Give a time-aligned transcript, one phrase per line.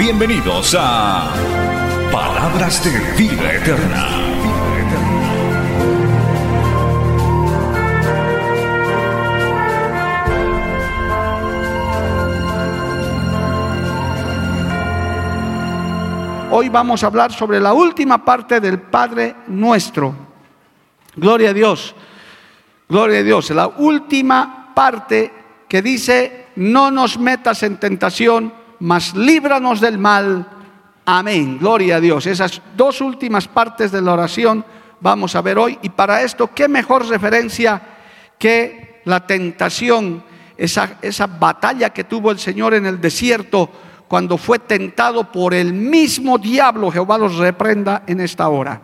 [0.00, 1.30] Bienvenidos a
[2.10, 4.06] Palabras de Vida Eterna.
[16.50, 20.14] Hoy vamos a hablar sobre la última parte del Padre Nuestro.
[21.14, 21.94] Gloria a Dios.
[22.88, 23.50] Gloria a Dios.
[23.50, 25.30] La última parte
[25.68, 30.46] que dice, no nos metas en tentación, mas líbranos del mal.
[31.04, 31.58] Amén.
[31.58, 32.26] Gloria a Dios.
[32.26, 34.64] Esas dos últimas partes de la oración
[35.00, 35.78] vamos a ver hoy.
[35.82, 37.80] Y para esto, ¿qué mejor referencia
[38.38, 40.24] que la tentación,
[40.56, 43.70] esa, esa batalla que tuvo el Señor en el desierto?
[44.10, 48.82] cuando fue tentado por el mismo diablo, Jehová los reprenda en esta hora.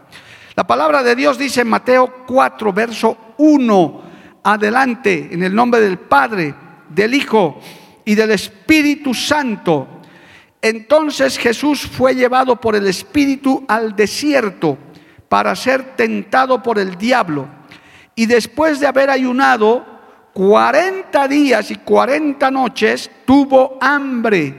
[0.55, 4.03] La palabra de Dios dice en Mateo 4, verso 1,
[4.45, 6.55] adelante, en el nombre del Padre,
[6.89, 7.61] del Hijo
[8.07, 9.87] y del Espíritu Santo.
[10.63, 14.79] Entonces Jesús fue llevado por el Espíritu al desierto
[15.29, 17.49] para ser tentado por el diablo.
[18.15, 19.85] Y después de haber ayunado
[20.33, 24.55] 40 días y 40 noches, tuvo hambre.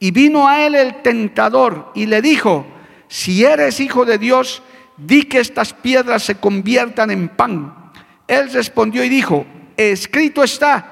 [0.00, 2.66] Y vino a él el tentador y le dijo,
[3.06, 4.62] si eres hijo de Dios,
[4.96, 7.92] di que estas piedras se conviertan en pan.
[8.26, 10.91] Él respondió y dijo, escrito está,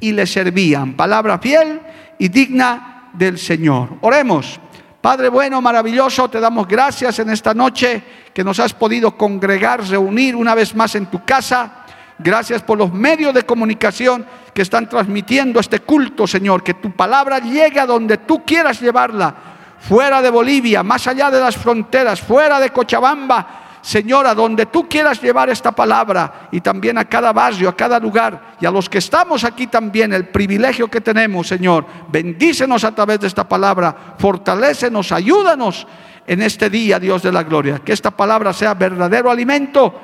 [0.00, 0.94] y le servían.
[0.94, 1.80] Palabra fiel
[2.18, 3.90] y digna del Señor.
[4.00, 4.60] Oremos.
[5.00, 8.02] Padre bueno, maravilloso, te damos gracias en esta noche
[8.32, 11.84] que nos has podido congregar, reunir una vez más en tu casa.
[12.18, 16.62] Gracias por los medios de comunicación que están transmitiendo este culto, Señor.
[16.62, 19.34] Que tu palabra llegue a donde tú quieras llevarla.
[19.80, 23.63] Fuera de Bolivia, más allá de las fronteras, fuera de Cochabamba.
[23.84, 28.00] Señor, a donde tú quieras llevar esta palabra y también a cada barrio, a cada
[28.00, 31.84] lugar y a los que estamos aquí también, el privilegio que tenemos, Señor.
[32.08, 35.86] Bendícenos a través de esta palabra, fortalécenos, ayúdanos
[36.26, 37.80] en este día, Dios de la gloria.
[37.80, 39.94] Que esta palabra sea verdadero alimento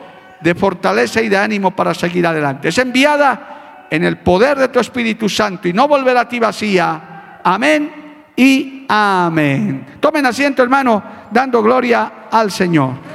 [0.43, 2.69] de fortaleza y de ánimo para seguir adelante.
[2.69, 7.41] Es enviada en el poder de tu Espíritu Santo y no volverá a ti vacía.
[7.43, 9.87] Amén y amén.
[10.01, 13.10] Tomen asiento, hermano, dando gloria al Señor.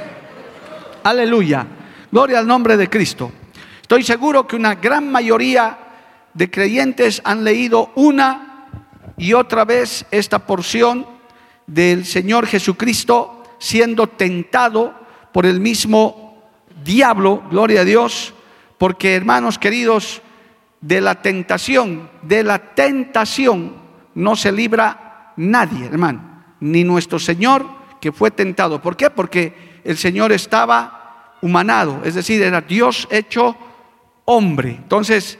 [1.06, 1.64] Aleluya.
[2.10, 3.30] Gloria al nombre de Cristo.
[3.80, 5.78] Estoy seguro que una gran mayoría
[6.34, 8.66] de creyentes han leído una
[9.16, 11.06] y otra vez esta porción
[11.68, 14.94] del Señor Jesucristo siendo tentado
[15.32, 16.42] por el mismo
[16.82, 18.34] diablo, gloria a Dios,
[18.76, 20.22] porque hermanos queridos,
[20.80, 23.76] de la tentación, de la tentación
[24.16, 27.64] no se libra nadie, hermano, ni nuestro Señor
[28.00, 28.82] que fue tentado.
[28.82, 29.08] ¿Por qué?
[29.08, 33.56] Porque el Señor estaba humanado, es decir, era Dios hecho
[34.24, 34.70] hombre.
[34.70, 35.38] Entonces,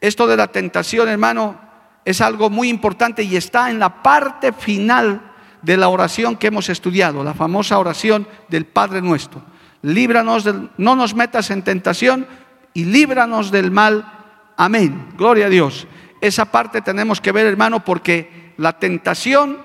[0.00, 1.58] esto de la tentación, hermano,
[2.04, 5.32] es algo muy importante y está en la parte final
[5.62, 9.42] de la oración que hemos estudiado, la famosa oración del Padre nuestro.
[9.82, 12.26] Líbranos, del, no nos metas en tentación
[12.74, 14.12] y líbranos del mal
[14.56, 15.08] Amén.
[15.16, 15.86] Gloria a Dios.
[16.20, 19.58] Esa parte tenemos que ver, hermano, porque la tentación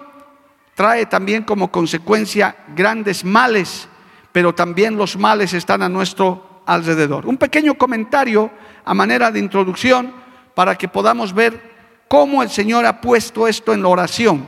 [0.75, 3.87] trae también como consecuencia grandes males,
[4.31, 7.25] pero también los males están a nuestro alrededor.
[7.25, 8.51] Un pequeño comentario
[8.85, 10.13] a manera de introducción
[10.55, 11.71] para que podamos ver
[12.07, 14.45] cómo el Señor ha puesto esto en la oración.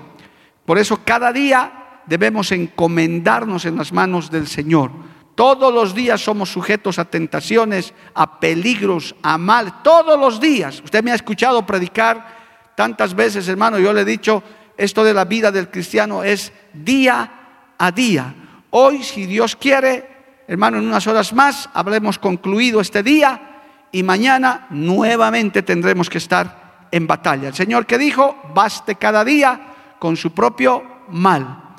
[0.66, 4.92] Por eso cada día debemos encomendarnos en las manos del Señor.
[5.36, 9.82] Todos los días somos sujetos a tentaciones, a peligros, a mal.
[9.82, 10.82] Todos los días.
[10.84, 13.80] Usted me ha escuchado predicar tantas veces, hermano.
[13.80, 14.44] Yo le he dicho,
[14.78, 17.32] esto de la vida del cristiano es día
[17.78, 18.36] a día.
[18.76, 20.04] Hoy, si Dios quiere,
[20.48, 23.62] hermano, en unas horas más habremos concluido este día
[23.92, 27.50] y mañana nuevamente tendremos que estar en batalla.
[27.50, 29.62] El Señor que dijo, baste cada día
[30.00, 31.76] con su propio mal.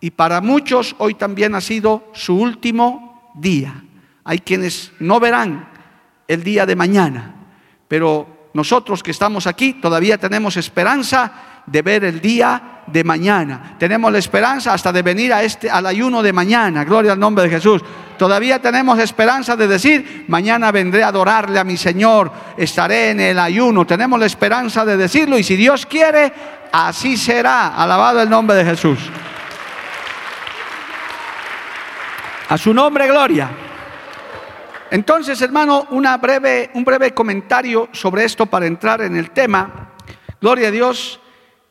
[0.00, 3.84] Y para muchos hoy también ha sido su último día.
[4.24, 5.68] Hay quienes no verán
[6.26, 7.36] el día de mañana,
[7.86, 13.76] pero nosotros que estamos aquí todavía tenemos esperanza de ver el día de mañana.
[13.78, 16.84] Tenemos la esperanza hasta de venir a este al ayuno de mañana.
[16.84, 17.82] Gloria al nombre de Jesús.
[18.18, 23.38] Todavía tenemos esperanza de decir, mañana vendré a adorarle a mi Señor, estaré en el
[23.38, 23.86] ayuno.
[23.86, 26.32] Tenemos la esperanza de decirlo y si Dios quiere,
[26.70, 27.68] así será.
[27.68, 28.98] Alabado el nombre de Jesús.
[32.48, 33.50] A su nombre, gloria.
[34.90, 39.88] Entonces, hermano, una breve, un breve comentario sobre esto para entrar en el tema.
[40.38, 41.21] Gloria a Dios.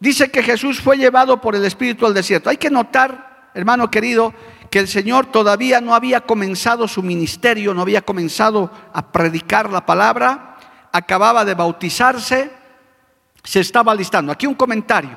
[0.02, 2.50] Dice que Jesús fue llevado por el Espíritu al desierto.
[2.50, 4.34] Hay que notar, hermano querido,
[4.72, 9.86] que el Señor todavía no había comenzado su ministerio, no había comenzado a predicar la
[9.86, 10.58] palabra,
[10.92, 12.52] acababa de bautizarse,
[13.44, 14.32] se estaba listando.
[14.32, 15.16] Aquí un comentario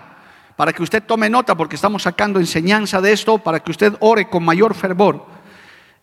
[0.54, 4.28] para que usted tome nota, porque estamos sacando enseñanza de esto, para que usted ore
[4.28, 5.24] con mayor fervor.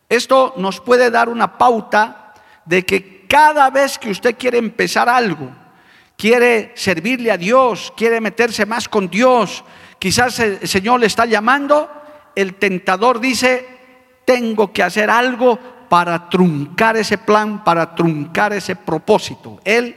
[0.10, 2.34] Esto nos puede dar una pauta
[2.66, 5.61] de que cada vez que usted quiere empezar algo,
[6.22, 9.64] quiere servirle a Dios, quiere meterse más con Dios,
[9.98, 11.90] quizás el Señor le está llamando,
[12.36, 13.68] el tentador dice,
[14.24, 15.58] tengo que hacer algo
[15.90, 19.62] para truncar ese plan, para truncar ese propósito.
[19.66, 19.96] Él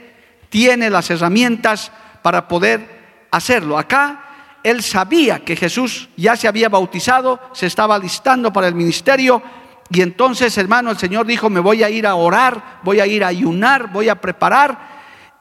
[0.49, 1.93] tiene las herramientas
[2.23, 3.77] para poder hacerlo.
[3.77, 9.43] Acá él sabía que Jesús ya se había bautizado, se estaba listando para el ministerio,
[9.91, 13.23] y entonces, hermano, el Señor dijo, me voy a ir a orar, voy a ir
[13.25, 14.95] a ayunar, voy a preparar.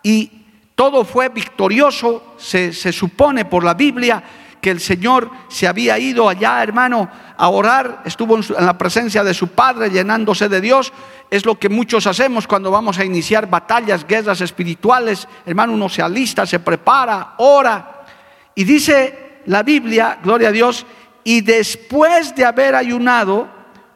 [0.03, 0.42] Y
[0.75, 4.23] todo fue victorioso, se, supone por la Biblia
[4.59, 9.23] que el Señor se había ido allá, hermano, a orar, estuvo en, en, la presencia
[9.23, 10.93] de su Padre, llenándose de Dios.
[11.29, 15.27] Es lo que muchos hacemos cuando vamos a iniciar batallas, guerras espirituales.
[15.45, 18.05] Hermano, uno se alista, se prepara, ora.
[18.55, 20.85] Y dice la Biblia, gloria a Dios,
[21.23, 23.47] y después de haber ayunado,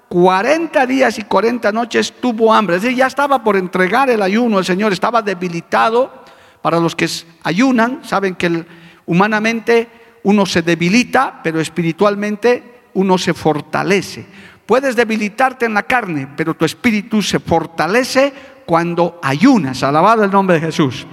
[0.10, 2.78] 40 días y 40 noches tuvo hambre.
[2.78, 6.27] Es decir, ya estaba por entregar el ayuno, el Señor estaba debilitado.
[6.68, 7.08] Para los que
[7.44, 8.66] ayunan, saben que
[9.06, 9.88] humanamente
[10.24, 14.26] uno se debilita, pero espiritualmente uno se fortalece.
[14.66, 18.34] Puedes debilitarte en la carne, pero tu espíritu se fortalece
[18.66, 19.82] cuando ayunas.
[19.82, 21.08] Alabado el nombre de Jesús.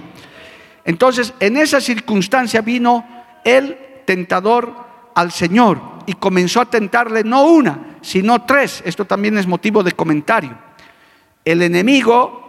[0.83, 3.07] Entonces, en esa circunstancia vino
[3.45, 4.73] el tentador
[5.15, 8.83] al Señor y comenzó a tentarle no una, sino tres.
[8.85, 10.51] Esto también es motivo de comentario.
[11.45, 12.44] El enemigo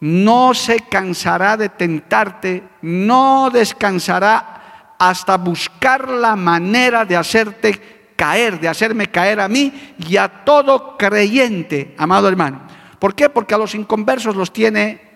[0.00, 8.68] no se cansará de tentarte, no descansará hasta buscar la manera de hacerte caer, de
[8.68, 12.62] hacerme caer a mí y a todo creyente, amado hermano.
[12.98, 13.28] ¿Por qué?
[13.28, 15.06] Porque a los inconversos los tiene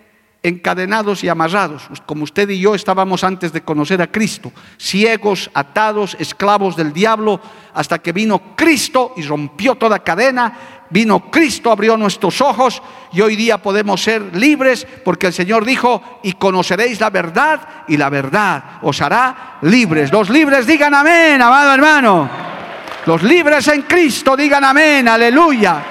[0.43, 6.15] encadenados y amarrados, como usted y yo estábamos antes de conocer a Cristo, ciegos, atados,
[6.19, 7.39] esclavos del diablo,
[7.73, 13.35] hasta que vino Cristo y rompió toda cadena, vino Cristo, abrió nuestros ojos y hoy
[13.35, 18.63] día podemos ser libres porque el Señor dijo, y conoceréis la verdad y la verdad
[18.83, 20.11] os hará libres.
[20.11, 22.29] Los libres digan amén, amado hermano.
[23.05, 25.83] Los libres en Cristo digan amén, aleluya.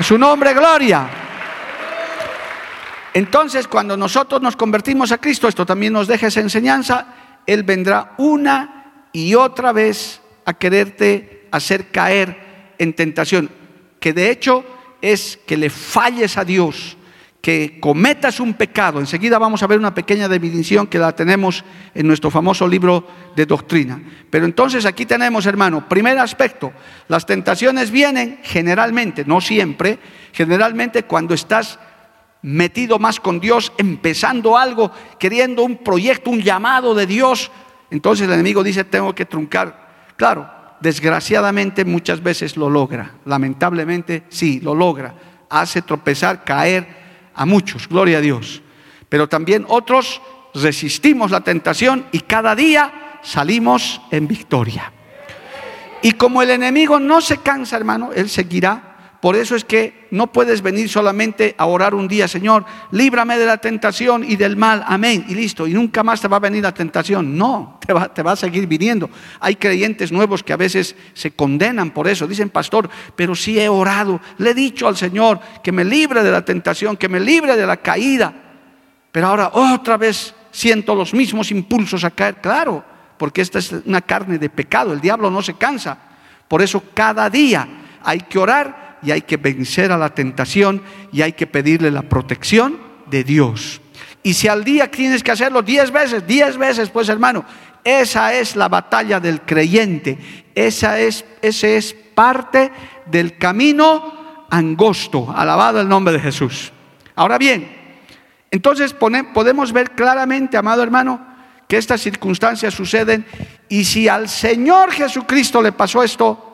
[0.00, 1.08] Su nombre, gloria.
[3.14, 7.06] Entonces, cuando nosotros nos convertimos a Cristo, esto también nos deja esa enseñanza,
[7.46, 13.50] Él vendrá una y otra vez a quererte hacer caer en tentación,
[14.00, 14.64] que de hecho
[15.00, 16.96] es que le falles a Dios,
[17.40, 18.98] que cometas un pecado.
[18.98, 21.64] Enseguida vamos a ver una pequeña definición que la tenemos
[21.94, 24.00] en nuestro famoso libro de doctrina.
[24.28, 26.72] Pero entonces aquí tenemos, hermano, primer aspecto,
[27.06, 29.98] las tentaciones vienen generalmente, no siempre,
[30.32, 31.78] generalmente cuando estás
[32.42, 37.50] metido más con Dios, empezando algo, queriendo un proyecto, un llamado de Dios,
[37.90, 39.88] entonces el enemigo dice, tengo que truncar.
[40.16, 45.14] Claro, desgraciadamente muchas veces lo logra, lamentablemente sí, lo logra,
[45.50, 46.86] hace tropezar, caer
[47.34, 48.62] a muchos, gloria a Dios.
[49.08, 50.20] Pero también otros
[50.54, 54.92] resistimos la tentación y cada día salimos en victoria.
[56.02, 58.87] Y como el enemigo no se cansa, hermano, él seguirá
[59.20, 63.46] Por eso es que no puedes venir solamente a orar un día, Señor, líbrame de
[63.46, 66.62] la tentación y del mal, amén, y listo, y nunca más te va a venir
[66.62, 67.36] la tentación.
[67.36, 69.10] No, te va, a seguir viniendo.
[69.40, 72.28] Hay creyentes nuevos que a veces se condenan por eso.
[72.28, 76.30] Dicen, pastor, pero sí he orado, le he dicho al Señor que me libre de
[76.30, 78.32] la tentación, que me libre de la caída.
[79.10, 82.36] Pero ahora otra vez siento los mismos impulsos a caer.
[82.36, 82.84] Claro,
[83.16, 85.98] porque esta es una carne de pecado, el diablo no se cansa.
[86.46, 87.66] Por eso cada día
[88.04, 92.02] hay que orar y hay que vencer a la tentación y hay que pedirle la
[92.02, 93.80] protección de Dios.
[94.22, 97.44] Y si al día tienes que hacerlo diez veces, diez veces, pues hermano,
[97.84, 100.18] esa es la batalla del creyente.
[100.54, 102.70] Esa es, ese es parte
[103.06, 105.32] del camino angosto.
[105.34, 106.72] Alabado el nombre de Jesús.
[107.14, 107.68] Ahora bien,
[108.50, 111.26] entonces podemos ver claramente, amado hermano,
[111.66, 113.26] que estas circunstancias suceden
[113.68, 116.47] y si al Señor Jesucristo le pasó esto,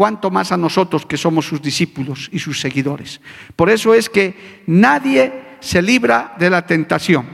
[0.00, 3.20] cuanto más a nosotros que somos sus discípulos y sus seguidores.
[3.54, 7.28] Por eso es que nadie se libra de la tentación.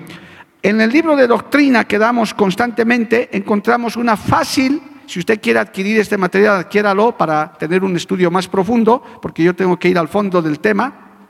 [0.61, 6.01] En el libro de doctrina que damos constantemente encontramos una fácil, si usted quiere adquirir
[6.01, 10.09] este material, adquiéralo para tener un estudio más profundo, porque yo tengo que ir al
[10.09, 11.21] fondo del tema.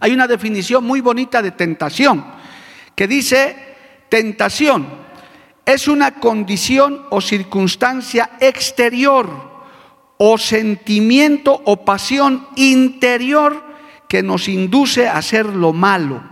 [0.00, 2.24] Hay una definición muy bonita de tentación,
[2.96, 3.54] que dice,
[4.08, 4.88] tentación
[5.64, 9.57] es una condición o circunstancia exterior
[10.18, 13.64] o sentimiento o pasión interior
[14.08, 16.22] que nos induce a hacer lo malo.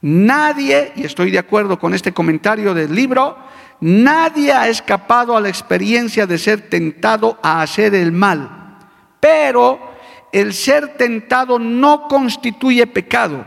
[0.00, 3.36] Nadie, y estoy de acuerdo con este comentario del libro,
[3.80, 8.78] nadie ha escapado a la experiencia de ser tentado a hacer el mal.
[9.20, 9.92] Pero
[10.32, 13.44] el ser tentado no constituye pecado.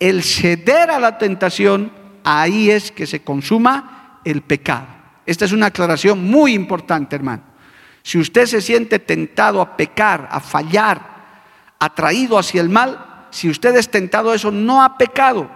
[0.00, 1.92] El ceder a la tentación,
[2.24, 4.86] ahí es que se consuma el pecado.
[5.26, 7.42] Esta es una aclaración muy importante, hermano.
[8.08, 10.98] Si usted se siente tentado a pecar, a fallar,
[11.78, 15.46] atraído hacia el mal, si usted es tentado a eso, no ha pecado.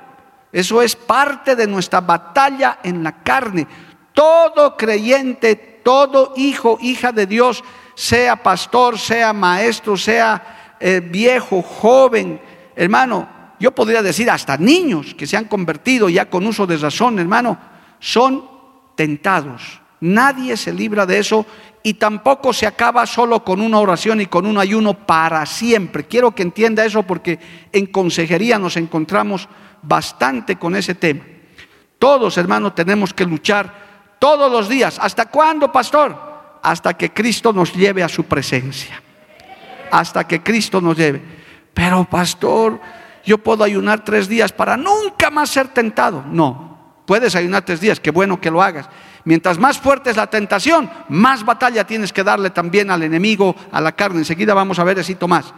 [0.53, 3.67] Eso es parte de nuestra batalla en la carne.
[4.13, 12.39] Todo creyente, todo hijo, hija de Dios, sea pastor, sea maestro, sea eh, viejo, joven,
[12.77, 17.19] hermano, yo podría decir hasta niños que se han convertido ya con uso de razón,
[17.19, 17.59] hermano,
[17.99, 18.47] son
[18.95, 19.82] tentados.
[20.03, 21.47] Nadie se libra de eso
[21.85, 26.07] y tampoco se acaba solo con una oración y con un ayuno para siempre.
[26.09, 27.39] Quiero que entienda eso porque
[27.71, 29.49] en consejería nos encontramos
[29.81, 31.23] bastante con ese tema.
[32.01, 34.99] Todos, hermanos, tenemos que luchar todos los días.
[35.01, 36.17] ¿Hasta cuándo, pastor?
[36.65, 39.01] Hasta que Cristo nos lleve a su presencia.
[39.93, 41.23] Hasta que Cristo nos lleve.
[41.73, 42.81] Pero, pastor,
[43.25, 46.25] yo puedo ayunar tres días para nunca más ser tentado.
[46.29, 48.89] No, puedes ayunar tres días, qué bueno que lo hagas.
[49.25, 53.81] Mientras más fuerte es la tentación, más batalla tienes que darle también al enemigo, a
[53.81, 54.19] la carne.
[54.19, 55.53] Enseguida vamos a ver eso más.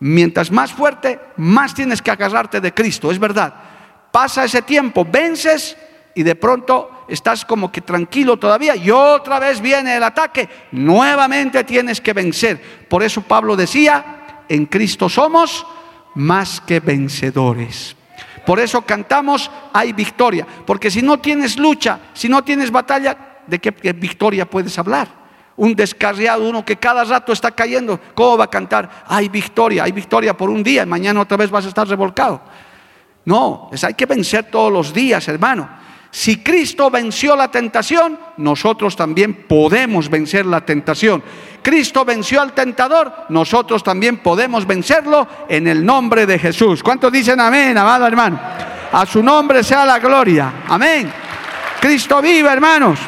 [0.00, 3.54] Mientras más fuerte, más tienes que agarrarte de Cristo, es verdad.
[4.12, 5.76] Pasa ese tiempo, vences
[6.14, 10.48] y de pronto estás como que tranquilo todavía y otra vez viene el ataque.
[10.72, 12.86] Nuevamente tienes que vencer.
[12.88, 15.66] Por eso Pablo decía, en Cristo somos
[16.14, 17.97] más que vencedores.
[18.48, 20.46] Por eso cantamos, hay victoria.
[20.64, 25.06] Porque si no tienes lucha, si no tienes batalla, ¿de qué, victoria puedes hablar?
[25.54, 29.04] Un descarriado, uno que cada rato está cayendo, ¿cómo va a cantar?
[29.06, 32.40] Hay victoria, hay victoria por un día, y mañana otra vez vas a estar revolcado.
[33.26, 35.68] No, es, hay que vencer todos los días, hermano.
[36.10, 41.22] Si Cristo venció la tentación, nosotros también podemos vencer la tentación.
[41.62, 46.82] Cristo venció al tentador, nosotros también podemos vencerlo en el nombre de Jesús.
[46.82, 48.40] ¿Cuántos dicen amén, amado hermano?
[48.90, 50.64] A su nombre sea la gloria.
[50.68, 51.12] Amén.
[51.80, 52.98] Cristo vive, hermanos.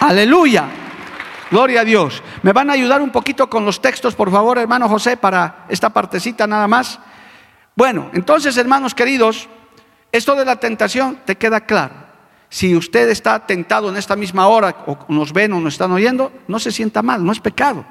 [0.00, 0.64] Aleluya.
[1.50, 2.22] Gloria a Dios.
[2.42, 5.90] ¿Me van a ayudar un poquito con los textos, por favor, hermano José, para esta
[5.90, 6.98] partecita nada más?
[7.76, 9.48] Bueno, entonces, hermanos queridos,
[10.12, 11.94] esto de la tentación te queda claro.
[12.50, 16.30] Si usted está tentado en esta misma hora o nos ven o nos están oyendo,
[16.48, 17.82] no se sienta mal, no es pecado.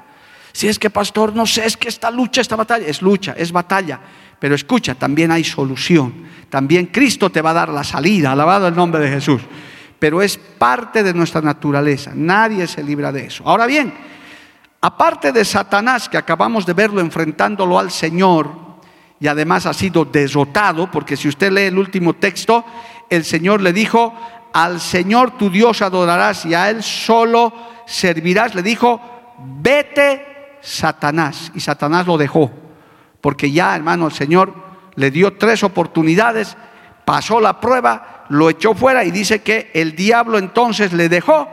[0.52, 3.50] Si es que, pastor, no sé, es que esta lucha, esta batalla, es lucha, es
[3.50, 3.98] batalla.
[4.38, 6.26] Pero escucha, también hay solución.
[6.48, 9.42] También Cristo te va a dar la salida, alabado el nombre de Jesús.
[9.98, 13.42] Pero es parte de nuestra naturaleza, nadie se libra de eso.
[13.46, 13.92] Ahora bien,
[14.80, 18.71] aparte de Satanás, que acabamos de verlo enfrentándolo al Señor,
[19.22, 22.64] y además ha sido derrotado, porque si usted lee el último texto,
[23.08, 24.12] el Señor le dijo,
[24.52, 27.52] al Señor tu Dios adorarás y a Él solo
[27.86, 28.56] servirás.
[28.56, 29.00] Le dijo,
[29.60, 31.52] vete Satanás.
[31.54, 32.50] Y Satanás lo dejó,
[33.20, 34.54] porque ya, hermano, el Señor
[34.96, 36.56] le dio tres oportunidades,
[37.04, 41.48] pasó la prueba, lo echó fuera y dice que el diablo entonces le dejó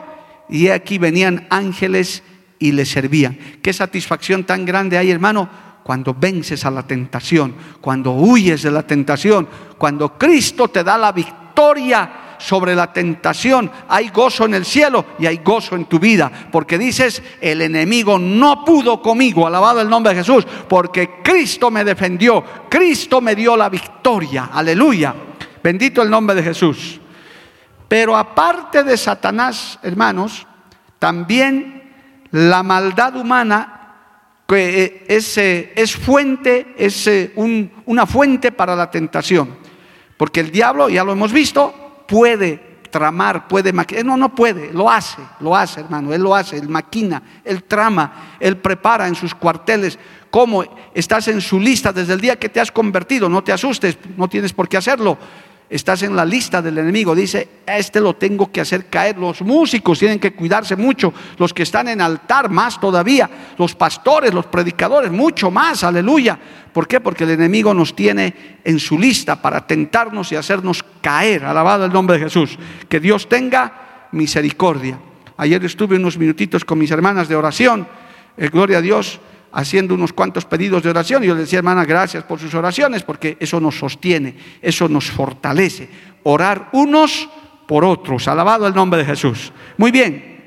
[0.50, 2.24] y aquí venían ángeles
[2.58, 3.38] y le servían.
[3.62, 8.84] Qué satisfacción tan grande hay, hermano, cuando vences a la tentación, cuando huyes de la
[8.84, 15.03] tentación, cuando Cristo te da la victoria sobre la tentación, hay gozo en el cielo
[15.17, 19.89] y hay gozo en tu vida, porque dices, el enemigo no pudo conmigo, alabado el
[19.89, 25.15] nombre de Jesús, porque Cristo me defendió, Cristo me dio la victoria, aleluya,
[25.63, 27.01] bendito el nombre de Jesús.
[27.88, 30.46] Pero aparte de Satanás, hermanos,
[31.00, 31.81] también
[32.29, 33.79] la maldad humana
[34.50, 39.56] que eh, es, eh, es fuente, es eh, una fuente para la tentación.
[40.18, 44.06] Porque el diablo, ya lo hemos visto, puede tramar, puede maquinar.
[44.06, 46.13] No, no puede, lo hace, lo hace, hermano.
[46.13, 50.00] Él lo hace, él maquina, él trama, él prepara en sus cuarteles.
[50.32, 50.63] ¿Cómo
[50.96, 53.29] estás en su lista desde el día que te has convertido?
[53.29, 55.18] No te asustes, no tienes por qué hacerlo
[55.70, 57.14] estás en la lista del enemigo.
[57.14, 59.18] Dice, este lo tengo que hacer caer.
[59.18, 61.14] Los músicos tienen que cuidarse mucho.
[61.38, 63.30] Los que están en altar, más todavía.
[63.58, 65.84] Los pastores, los predicadores, mucho más.
[65.84, 66.38] Aleluya.
[66.74, 67.00] ¿Por qué?
[67.00, 71.46] Porque el enemigo nos tiene en su lista para tentarnos y hacernos caer.
[71.46, 72.58] Alabado el nombre de Jesús.
[72.88, 75.00] Que Dios tenga misericordia.
[75.38, 77.88] Ayer estuve unos minutitos con mis hermanas de oración.
[78.38, 79.20] Eh, gloria a Dios
[79.51, 81.24] haciendo unos cuantos pedidos de oración.
[81.24, 85.10] Y yo le decía, hermana, gracias por sus oraciones, porque eso nos sostiene, eso nos
[85.10, 85.89] fortalece.
[86.24, 87.29] Orar unos
[87.68, 88.27] por otros.
[88.27, 89.51] Alabado el nombre de Jesús.
[89.77, 90.39] Muy bien.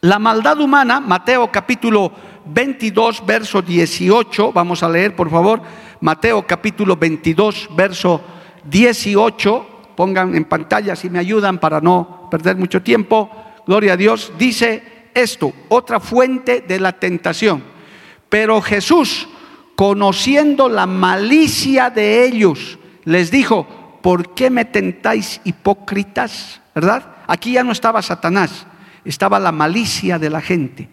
[0.00, 2.12] La maldad humana, Mateo capítulo
[2.46, 4.52] 22, verso 18.
[4.52, 5.60] Vamos a leer, por favor.
[6.00, 8.22] Mateo capítulo 22, verso
[8.64, 9.66] 18.
[9.96, 13.28] Pongan en pantalla si me ayudan para no perder mucho tiempo.
[13.66, 14.32] Gloria a Dios.
[14.38, 17.77] Dice esto, otra fuente de la tentación.
[18.28, 19.28] Pero Jesús,
[19.76, 26.60] conociendo la malicia de ellos, les dijo, ¿por qué me tentáis hipócritas?
[26.74, 27.16] ¿Verdad?
[27.26, 28.66] Aquí ya no estaba Satanás,
[29.04, 30.88] estaba la malicia de la gente.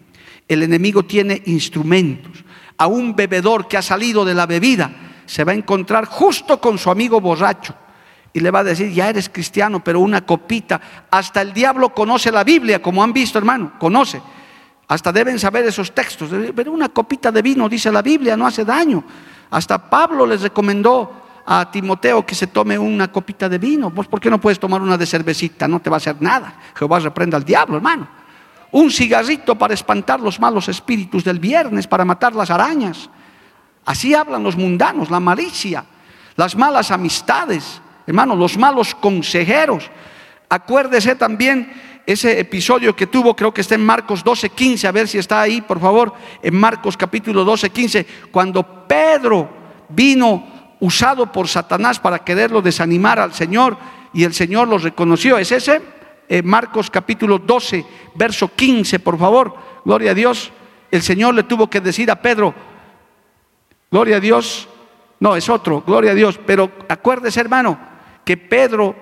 [0.47, 2.43] El enemigo tiene instrumentos.
[2.77, 4.91] A un bebedor que ha salido de la bebida
[5.25, 7.73] se va a encontrar justo con su amigo borracho
[8.33, 10.81] y le va a decir, ya eres cristiano, pero una copita.
[11.09, 14.21] Hasta el diablo conoce la Biblia, como han visto hermano, conoce.
[14.87, 16.29] Hasta deben saber esos textos.
[16.55, 19.03] Pero una copita de vino, dice la Biblia, no hace daño.
[19.49, 23.89] Hasta Pablo les recomendó a Timoteo que se tome una copita de vino.
[23.89, 25.67] ¿Vos por qué no puedes tomar una de cervecita?
[25.67, 26.55] No te va a hacer nada.
[26.75, 28.07] Jehová reprenda al diablo, hermano.
[28.71, 33.09] Un cigarrito para espantar los malos espíritus del viernes, para matar las arañas.
[33.85, 35.85] Así hablan los mundanos, la malicia,
[36.35, 39.89] las malas amistades, hermano, los malos consejeros.
[40.49, 45.07] Acuérdese también ese episodio que tuvo, creo que está en Marcos 12, 15, a ver
[45.07, 49.49] si está ahí, por favor, en Marcos capítulo 12, 15, cuando Pedro
[49.89, 53.77] vino usado por Satanás para quererlo desanimar al Señor
[54.13, 55.37] y el Señor lo reconoció.
[55.37, 55.81] ¿Es ese?
[56.29, 60.51] Eh, Marcos capítulo 12, verso 15, por favor, gloria a Dios.
[60.91, 62.53] El Señor le tuvo que decir a Pedro,
[63.91, 64.67] gloria a Dios,
[65.19, 67.77] no, es otro, gloria a Dios, pero acuérdese hermano,
[68.23, 68.95] que Pedro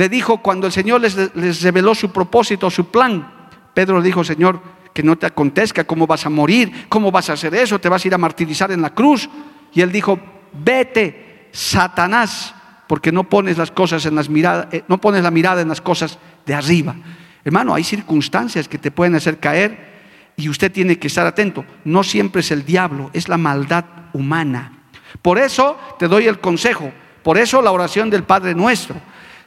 [0.00, 4.58] le dijo cuando el Señor les, reveló su propósito, su plan, Pedro le dijo, Señor,
[4.94, 8.02] que no te acontezca, cómo vas a morir, cómo vas a hacer eso, te vas
[8.02, 9.28] a ir a martirizar en la cruz.
[9.74, 10.18] Y él dijo,
[10.54, 12.54] vete, Satanás,
[12.86, 15.82] porque no pones las cosas en las miradas, eh, no pones la mirada en las
[15.82, 16.96] cosas de arriba.
[17.44, 21.62] Hermano, hay circunstancias que te pueden hacer caer y usted tiene que estar atento.
[21.84, 23.84] No siempre es el diablo, es la maldad
[24.14, 24.78] humana.
[25.20, 26.90] Por eso te doy el consejo,
[27.22, 28.96] por eso la oración del Padre nuestro.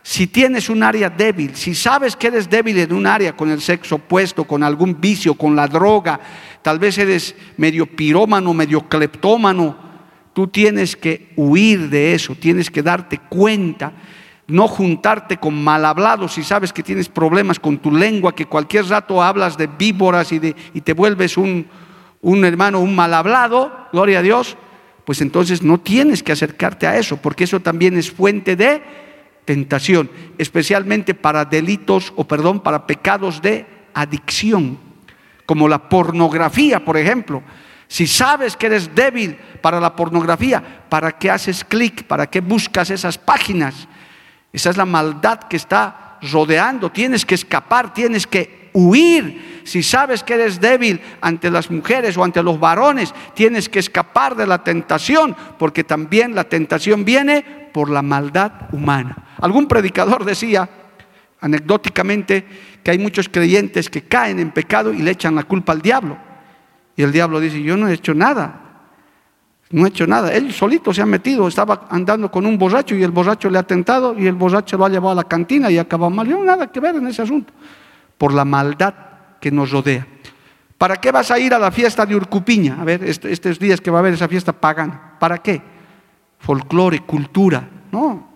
[0.05, 3.61] Si tienes un área débil, si sabes que eres débil en un área con el
[3.61, 6.19] sexo opuesto, con algún vicio, con la droga,
[6.61, 9.77] tal vez eres medio pirómano, medio cleptómano,
[10.33, 13.93] tú tienes que huir de eso, tienes que darte cuenta,
[14.45, 18.85] no juntarte con mal hablados si sabes que tienes problemas con tu lengua, que cualquier
[18.87, 20.39] rato hablas de víboras y,
[20.81, 21.65] te vuelves un,
[22.21, 24.57] un hermano, un mal hablado, gloria a Dios,
[25.05, 28.81] pues entonces no tienes que acercarte a eso, porque eso también es fuente de
[29.45, 34.77] tentación, especialmente para delitos o perdón, para pecados de adicción,
[35.45, 37.43] como la pornografía, por ejemplo.
[37.87, 42.05] Si sabes que eres débil para la pornografía, ¿para qué haces clic?
[42.05, 43.87] ¿Para qué buscas esas páginas?
[44.51, 46.91] Esa es la maldad que está rodeando.
[46.91, 49.52] Tienes que escapar, tienes que huir.
[49.65, 54.35] Si sabes que eres débil ante las mujeres o ante los varones, tienes que escapar
[54.35, 59.15] de la tentación, porque también la tentación viene por la maldad humana.
[59.41, 60.69] Algún predicador decía,
[61.41, 62.45] anecdóticamente,
[62.83, 66.17] que hay muchos creyentes que caen en pecado y le echan la culpa al diablo.
[66.95, 68.61] Y el diablo dice, yo no he hecho nada,
[69.71, 70.31] no he hecho nada.
[70.33, 73.63] Él solito se ha metido, estaba andando con un borracho y el borracho le ha
[73.63, 76.27] tentado y el borracho lo ha llevado a la cantina y acabó mal.
[76.27, 77.53] Yo no nada que ver en ese asunto,
[78.17, 78.93] por la maldad
[79.43, 80.07] que nos rodea.
[80.77, 82.77] ¿Para qué vas a ir a la fiesta de Urcupiña?
[82.79, 85.17] A ver, estos días que va a haber esa fiesta pagana.
[85.19, 85.61] ¿Para qué?
[86.39, 87.67] Folclore, cultura.
[87.91, 88.29] No.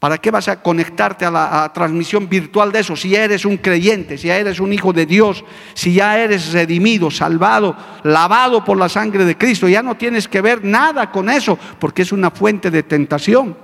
[0.00, 2.96] ¿Para qué vas a conectarte a la transmisión virtual de eso?
[2.96, 7.08] Si eres un creyente, si ya eres un hijo de Dios, si ya eres redimido,
[7.08, 11.56] salvado, lavado por la sangre de Cristo, ya no tienes que ver nada con eso,
[11.78, 13.56] porque es una fuente de tentación.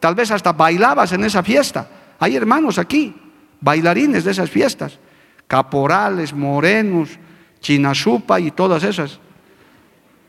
[0.00, 1.88] Tal vez hasta bailabas en esa fiesta.
[2.18, 3.14] Hay hermanos aquí,
[3.60, 4.98] bailarines de esas fiestas,
[5.48, 7.18] caporales, morenos,
[7.60, 9.18] chinazupa y todas esas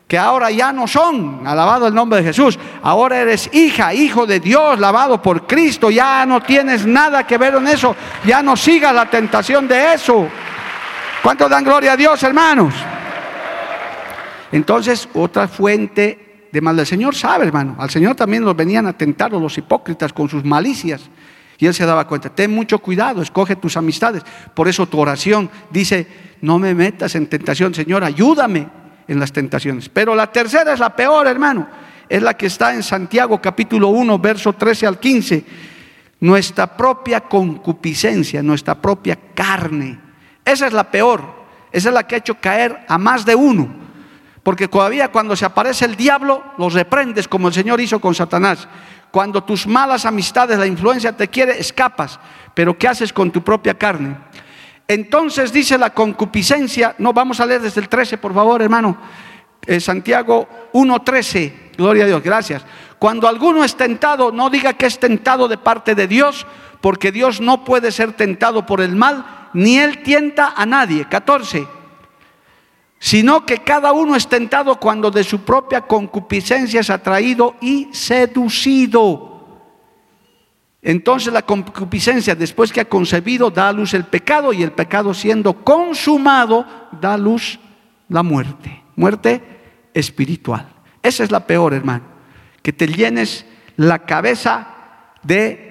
[0.10, 4.40] que ahora ya no son, alabado el nombre de Jesús, ahora eres hija, hijo de
[4.40, 8.92] Dios, lavado por Cristo, ya no tienes nada que ver en eso, ya no sigas
[8.92, 10.28] la tentación de eso.
[11.22, 12.74] ¿Cuántos dan gloria a Dios, hermanos?
[14.52, 18.94] Entonces, otra fuente de mal del Señor sabe, hermano, al Señor también los venían a
[18.94, 21.04] tentar los hipócritas con sus malicias.
[21.60, 24.24] Y él se daba cuenta, ten mucho cuidado, escoge tus amistades.
[24.54, 26.08] Por eso tu oración dice,
[26.42, 28.68] no me metas en tentación, Señor, ayúdame
[29.10, 29.90] en las tentaciones.
[29.90, 31.68] Pero la tercera es la peor, hermano.
[32.08, 35.46] Es la que está en Santiago capítulo 1, verso 13 al 15.
[36.22, 40.00] Nuestra propia concupiscencia, nuestra propia carne.
[40.46, 41.40] Esa es la peor.
[41.72, 43.68] Esa es la que ha hecho caer a más de uno.
[44.44, 48.68] Porque todavía cuando se aparece el diablo, los reprendes como el Señor hizo con Satanás.
[49.12, 52.20] Cuando tus malas amistades, la influencia te quiere, escapas.
[52.54, 54.18] Pero ¿qué haces con tu propia carne?
[54.88, 58.98] Entonces dice la concupiscencia, no vamos a leer desde el 13, por favor, hermano.
[59.66, 62.64] Eh, Santiago 1.13, gloria a Dios, gracias.
[62.98, 66.48] Cuando alguno es tentado, no diga que es tentado de parte de Dios,
[66.82, 71.06] porque Dios no puede ser tentado por el mal, ni Él tienta a nadie.
[71.08, 71.79] 14.
[73.00, 79.30] Sino que cada uno es tentado cuando de su propia concupiscencia es atraído y seducido.
[80.82, 85.14] Entonces la concupiscencia, después que ha concebido, da a luz el pecado y el pecado
[85.14, 86.66] siendo consumado,
[87.02, 87.60] da a luz
[88.08, 89.42] la muerte, muerte
[89.94, 90.68] espiritual.
[91.02, 92.04] Esa es la peor, hermano,
[92.62, 94.76] que te llenes la cabeza
[95.24, 95.70] de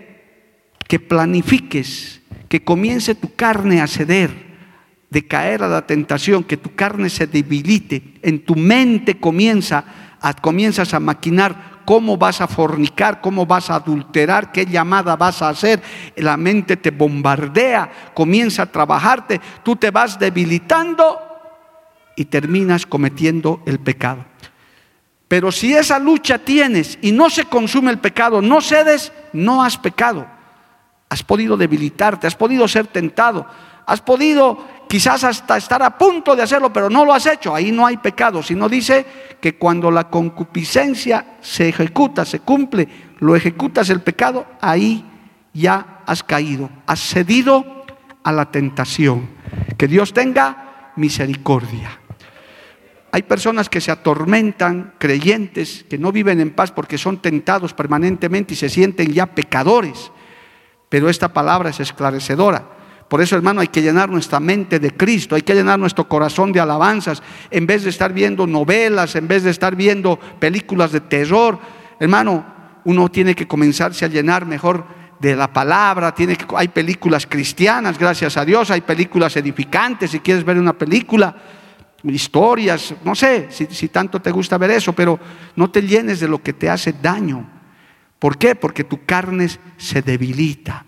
[0.87, 4.48] que planifiques, que comience tu carne a ceder,
[5.11, 9.85] de caer a la tentación, que tu carne se debilite, en tu mente comienza
[10.21, 15.41] a, comienzas a maquinar cómo vas a fornicar, cómo vas a adulterar, qué llamada vas
[15.41, 15.83] a hacer.
[16.17, 21.19] La mente te bombardea, comienza a trabajarte, tú te vas debilitando
[22.15, 24.27] y terminas cometiendo el pecado.
[25.29, 29.79] Pero si esa lucha tienes y no se consume el pecado, no cedes, no has
[29.79, 30.27] pecado.
[31.09, 33.47] Has podido debilitarte, has podido ser tentado,
[33.87, 37.55] has podido quizás hasta estar a punto de hacerlo, pero no lo has hecho.
[37.55, 39.07] Ahí no hay pecado, sino dice
[39.41, 42.89] que cuando la concupiscencia se ejecuta, se cumple,
[43.21, 45.05] lo ejecutas el pecado, ahí
[45.53, 47.85] ya has caído, has cedido
[48.25, 49.29] a la tentación.
[49.77, 52.01] Que Dios tenga misericordia.
[53.11, 58.55] Hay personas que se atormentan, creyentes, que no viven en paz porque son tentados permanentemente
[58.55, 60.13] y se sienten ya pecadores.
[60.89, 62.78] Pero esta palabra es esclarecedora.
[63.09, 66.53] Por eso, hermano, hay que llenar nuestra mente de Cristo, hay que llenar nuestro corazón
[66.53, 71.01] de alabanzas, en vez de estar viendo novelas, en vez de estar viendo películas de
[71.01, 71.59] terror.
[71.99, 72.45] Hermano,
[72.85, 74.85] uno tiene que comenzarse a llenar mejor
[75.19, 80.21] de la palabra, tiene que, hay películas cristianas, gracias a Dios, hay películas edificantes, si
[80.21, 81.35] quieres ver una película,
[82.05, 85.19] historias, no sé si, si tanto te gusta ver eso, pero
[85.57, 87.49] no te llenes de lo que te hace daño.
[88.19, 88.55] ¿Por qué?
[88.55, 90.85] Porque tu carne se debilita.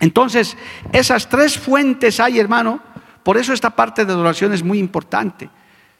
[0.00, 0.56] Entonces,
[0.92, 2.80] esas tres fuentes hay, hermano.
[3.22, 5.50] Por eso esta parte de adoración es muy importante.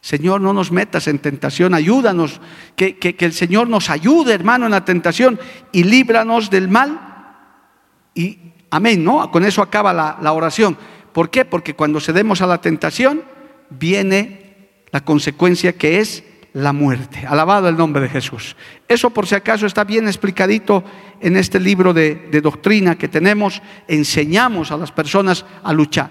[0.01, 2.41] Señor, no nos metas en tentación, ayúdanos,
[2.75, 5.39] que, el Señor nos ayude, hermano, en la tentación
[5.73, 6.99] y líbranos del mal.
[8.15, 8.39] Y
[8.71, 9.31] amén, ¿no?
[9.31, 10.79] Con eso acaba la, la oración.
[11.13, 11.45] ¿Por qué?
[11.45, 13.23] Porque cuando cedemos a la tentación,
[13.69, 17.27] viene la consecuencia que es la muerte.
[17.27, 18.57] Alabado el nombre de Jesús.
[18.89, 20.83] Eso por si acaso está bien explicadito
[21.21, 23.63] en este libro de, doctrina que tenemos.
[23.89, 26.11] Enseñamos a las personas a luchar.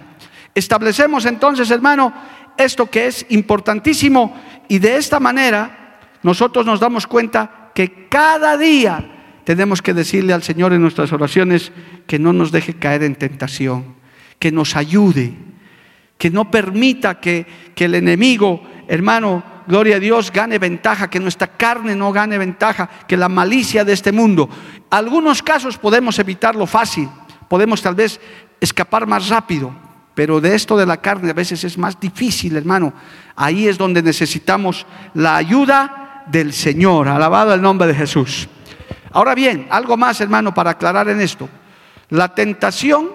[0.54, 2.14] Establecemos entonces, hermano,
[2.58, 4.36] esto que es importantísimo
[4.68, 10.44] y de esta manera nosotros nos damos cuenta que cada día tenemos que decirle al
[10.44, 11.72] Señor en nuestras oraciones
[12.06, 13.96] que no nos deje caer en tentación,
[14.38, 15.34] que nos ayude,
[16.18, 21.46] que no permita que, que el enemigo, hermano, gloria a Dios, gane ventaja, que nuestra
[21.46, 24.50] carne no gane ventaja, que la malicia de este mundo.
[24.90, 27.08] Algunos casos podemos evitarlo fácil,
[27.48, 28.20] podemos tal vez
[28.60, 29.72] escapar más rápido,
[30.16, 32.94] pero de esto de la carne a veces es más difícil, hermano.
[33.36, 37.08] Ahí es donde necesitamos la ayuda del Señor.
[37.08, 38.50] Alabado el nombre de Jesús.
[39.12, 41.48] Ahora bien, algo más, hermano, para aclarar en esto.
[42.10, 43.12] La tentación,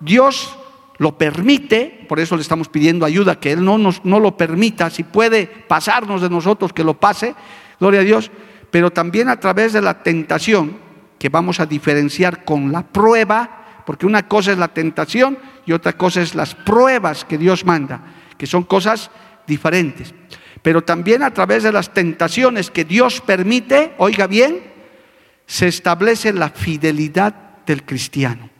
[0.00, 0.56] Dios
[1.00, 4.90] lo permite, por eso le estamos pidiendo ayuda, que Él no, nos, no lo permita,
[4.90, 7.34] si puede pasarnos de nosotros, que lo pase,
[7.80, 8.30] gloria a Dios,
[8.70, 10.76] pero también a través de la tentación,
[11.18, 15.94] que vamos a diferenciar con la prueba, porque una cosa es la tentación y otra
[15.94, 18.02] cosa es las pruebas que Dios manda,
[18.36, 19.10] que son cosas
[19.46, 20.14] diferentes.
[20.60, 24.70] Pero también a través de las tentaciones que Dios permite, oiga bien,
[25.46, 28.50] se establece la fidelidad del cristiano.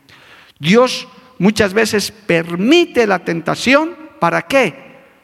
[0.57, 1.07] Dios
[1.41, 4.75] muchas veces permite la tentación, ¿para qué?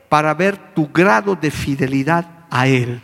[0.10, 3.02] Para ver tu grado de fidelidad a Él.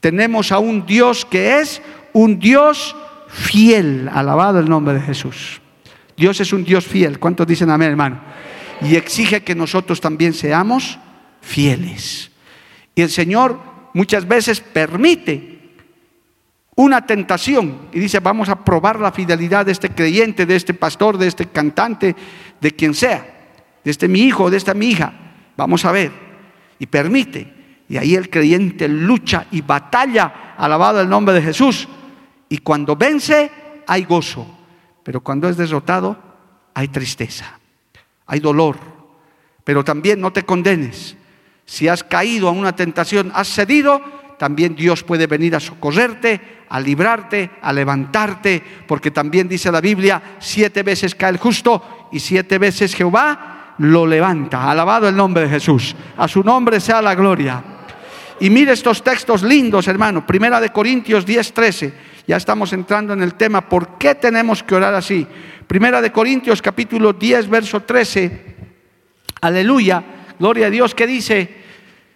[0.00, 1.82] Tenemos a un Dios que es
[2.14, 2.96] un Dios
[3.28, 5.60] fiel, alabado el nombre de Jesús.
[6.16, 8.22] Dios es un Dios fiel, ¿cuántos dicen amén, hermano?
[8.80, 10.98] Y exige que nosotros también seamos
[11.42, 12.30] fieles.
[12.94, 13.60] Y el Señor
[13.92, 15.59] muchas veces permite
[16.80, 21.18] una tentación y dice, vamos a probar la fidelidad de este creyente, de este pastor,
[21.18, 22.16] de este cantante,
[22.58, 23.50] de quien sea,
[23.84, 25.12] de este mi hijo, de esta mi hija.
[25.58, 26.10] Vamos a ver.
[26.78, 27.84] Y permite.
[27.86, 31.86] Y ahí el creyente lucha y batalla, alabado el nombre de Jesús.
[32.48, 33.50] Y cuando vence,
[33.86, 34.46] hay gozo.
[35.02, 36.16] Pero cuando es derrotado,
[36.72, 37.58] hay tristeza,
[38.26, 38.78] hay dolor.
[39.64, 41.14] Pero también no te condenes.
[41.66, 44.00] Si has caído a una tentación, has cedido,
[44.40, 50.38] también Dios puede venir a socorrerte, a librarte, a levantarte, porque también dice la Biblia,
[50.38, 54.70] siete veces cae el justo y siete veces Jehová lo levanta.
[54.70, 55.94] Alabado el nombre de Jesús.
[56.16, 57.62] A su nombre sea la gloria.
[58.40, 60.26] Y mire estos textos lindos, hermano.
[60.26, 61.92] Primera de Corintios 10, 13.
[62.26, 63.68] Ya estamos entrando en el tema.
[63.68, 65.26] ¿Por qué tenemos que orar así?
[65.66, 68.56] Primera de Corintios capítulo 10, verso 13.
[69.42, 70.02] Aleluya.
[70.38, 71.60] Gloria a Dios que dice,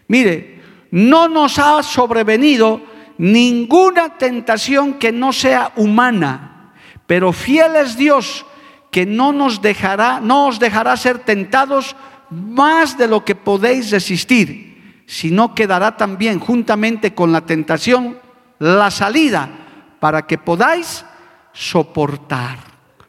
[0.09, 0.54] Mire,
[0.95, 2.81] no nos ha sobrevenido
[3.19, 6.73] ninguna tentación que no sea humana,
[7.09, 8.47] pero fiel es Dios
[8.93, 11.97] que no nos dejará, no os dejará ser tentados
[12.31, 18.17] más de lo que podéis resistir, sino que dará también juntamente con la tentación
[18.61, 19.51] la salida
[19.99, 21.05] para que podáis
[21.53, 22.59] soportar.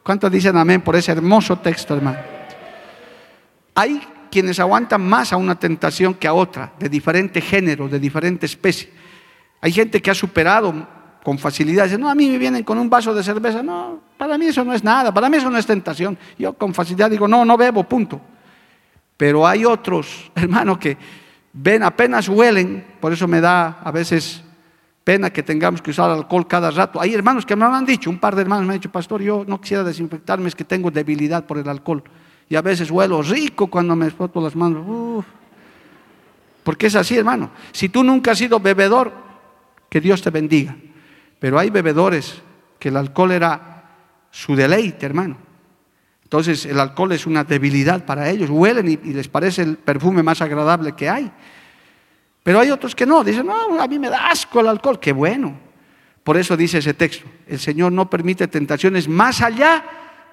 [0.02, 2.18] ¿Cuántos dicen amén por ese hermoso texto, hermano?
[3.76, 4.02] Hay
[4.36, 8.90] quienes aguantan más a una tentación que a otra, de diferente género, de diferente especie.
[9.62, 10.86] Hay gente que ha superado
[11.24, 14.36] con facilidad, dice, no, a mí me vienen con un vaso de cerveza, no, para
[14.36, 16.18] mí eso no es nada, para mí eso no es tentación.
[16.38, 18.20] Yo con facilidad digo, no, no bebo, punto.
[19.16, 20.98] Pero hay otros, hermanos, que
[21.54, 24.44] ven, apenas huelen, por eso me da a veces
[25.02, 27.00] pena que tengamos que usar alcohol cada rato.
[27.00, 29.22] Hay hermanos que me lo han dicho, un par de hermanos me han dicho, pastor,
[29.22, 32.04] yo no quisiera desinfectarme, es que tengo debilidad por el alcohol.
[32.48, 35.24] Y a veces huelo rico cuando me froto las manos.
[36.62, 37.50] Porque es así, hermano.
[37.72, 39.12] Si tú nunca has sido bebedor,
[39.88, 40.76] que Dios te bendiga.
[41.38, 42.42] Pero hay bebedores
[42.78, 43.84] que el alcohol era
[44.30, 45.36] su deleite, hermano.
[46.22, 48.50] Entonces el alcohol es una debilidad para ellos.
[48.50, 51.30] Huelen y, les parece el perfume más agradable que hay.
[52.42, 53.22] Pero hay otros que no.
[53.22, 54.98] Dicen, no, a mí me da asco el alcohol.
[54.98, 55.56] Qué bueno.
[56.22, 57.26] Por eso dice ese texto.
[57.46, 59.84] El Señor no permite tentaciones más allá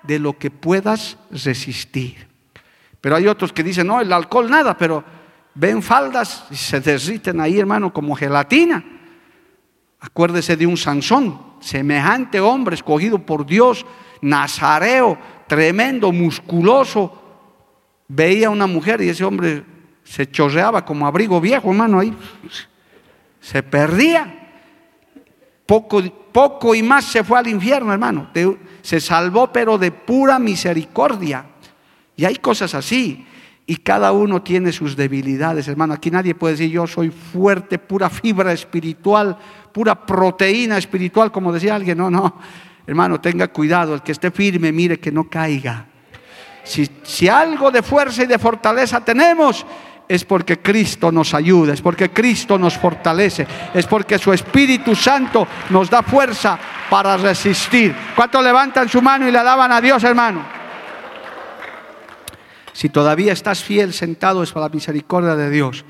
[0.03, 2.27] de lo que puedas resistir.
[3.01, 5.03] Pero hay otros que dicen, no, el alcohol nada, pero
[5.55, 8.83] ven faldas y se derriten ahí, hermano, como gelatina.
[9.99, 13.85] Acuérdese de un Sansón, semejante hombre escogido por Dios,
[14.21, 17.21] nazareo, tremendo, musculoso.
[18.07, 19.63] Veía a una mujer y ese hombre
[20.03, 22.13] se chorreaba como abrigo viejo, hermano, ahí
[23.39, 24.42] se perdía.
[25.65, 28.29] Poco, poco y más se fue al infierno, hermano
[28.83, 31.45] se salvó, pero de pura misericordia.
[32.15, 33.25] Y hay cosas así.
[33.65, 35.93] Y cada uno tiene sus debilidades, hermano.
[35.93, 39.37] Aquí nadie puede decir yo soy fuerte, pura fibra espiritual,
[39.71, 41.97] pura proteína espiritual, como decía alguien.
[41.97, 42.37] No, no.
[42.85, 43.95] Hermano, tenga cuidado.
[43.95, 45.85] El que esté firme, mire que no caiga.
[46.65, 49.65] Si, si algo de fuerza y de fortaleza tenemos,
[50.07, 55.47] es porque Cristo nos ayuda, es porque Cristo nos fortalece, es porque su Espíritu Santo
[55.69, 56.57] nos da fuerza
[56.89, 57.95] para resistir.
[58.15, 60.43] ¿Cuántos levantan su mano y le alaban a Dios, hermano?
[62.73, 65.85] Si todavía estás fiel sentado es para la misericordia de Dios,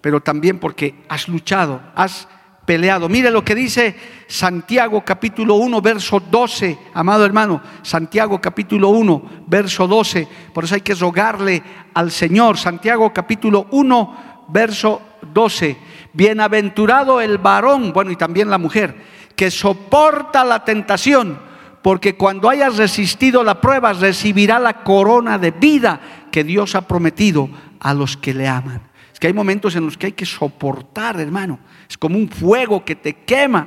[0.00, 2.28] pero también porque has luchado, has
[2.66, 3.08] peleado.
[3.08, 9.86] Mire lo que dice Santiago capítulo 1, verso 12, amado hermano, Santiago capítulo 1, verso
[9.86, 10.28] 12.
[10.52, 11.62] Por eso hay que rogarle
[11.94, 12.58] al Señor.
[12.58, 14.16] Santiago capítulo 1,
[14.48, 15.00] verso
[15.32, 15.76] 12.
[16.12, 18.96] Bienaventurado el varón, bueno, y también la mujer,
[19.36, 21.38] que soporta la tentación,
[21.82, 26.00] porque cuando hayas resistido la prueba recibirá la corona de vida
[26.32, 27.48] que Dios ha prometido
[27.78, 28.82] a los que le aman.
[29.16, 31.58] Es que hay momentos en los que hay que soportar, hermano.
[31.88, 33.66] Es como un fuego que te quema.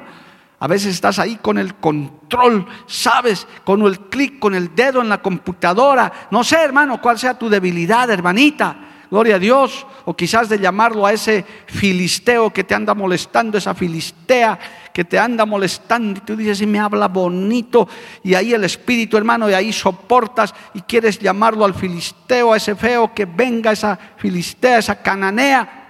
[0.60, 5.10] A veces estás ahí con el control, sabes, con el clic, con el dedo en
[5.10, 6.28] la computadora.
[6.30, 8.78] No sé, hermano, cuál sea tu debilidad, hermanita.
[9.10, 9.86] Gloria a Dios.
[10.06, 14.60] O quizás de llamarlo a ese filisteo que te anda molestando, esa filistea
[14.94, 16.20] que te anda molestando.
[16.20, 17.88] Y tú dices, y me habla bonito.
[18.24, 22.76] Y ahí el espíritu, hermano, y ahí soportas y quieres llamarlo al filisteo, a ese
[22.76, 25.88] feo que venga, esa filistea, esa cananea.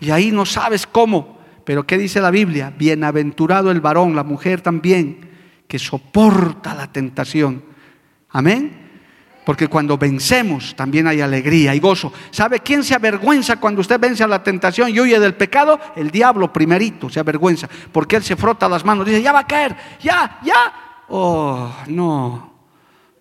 [0.00, 1.38] Y ahí no sabes cómo.
[1.64, 2.72] Pero ¿qué dice la Biblia?
[2.76, 5.28] Bienaventurado el varón, la mujer también,
[5.68, 7.62] que soporta la tentación.
[8.30, 8.79] Amén.
[9.44, 12.12] Porque cuando vencemos también hay alegría y gozo.
[12.30, 15.80] ¿Sabe quién se avergüenza cuando usted vence a la tentación y huye del pecado?
[15.96, 17.68] El diablo primerito se avergüenza.
[17.90, 21.04] Porque él se frota las manos, dice, ya va a caer, ya, ya.
[21.08, 22.52] Oh, no.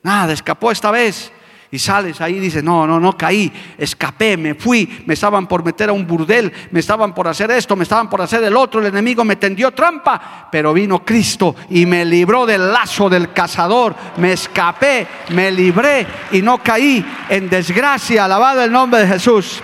[0.04, 1.32] Nada, escapó esta vez.
[1.72, 5.64] Y sales ahí y dices, no, no, no caí, escapé, me fui, me estaban por
[5.64, 8.82] meter a un burdel, me estaban por hacer esto, me estaban por hacer el otro,
[8.82, 13.96] el enemigo me tendió trampa, pero vino Cristo y me libró del lazo del cazador,
[14.18, 19.62] me escapé, me libré y no caí en desgracia, alabado el nombre de Jesús.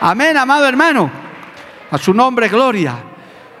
[0.00, 1.10] Amén, amado hermano,
[1.90, 2.94] a su nombre gloria.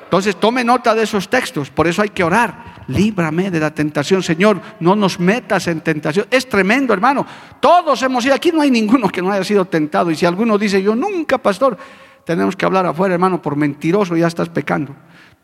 [0.04, 4.22] Entonces tome nota de esos textos, por eso hay que orar líbrame de la tentación,
[4.22, 6.26] Señor, no nos metas en tentación.
[6.30, 7.26] Es tremendo, hermano.
[7.60, 10.10] Todos hemos ido, aquí no hay ninguno que no haya sido tentado.
[10.10, 11.76] Y si alguno dice, yo nunca, pastor,
[12.24, 14.94] tenemos que hablar afuera, hermano, por mentiroso ya estás pecando.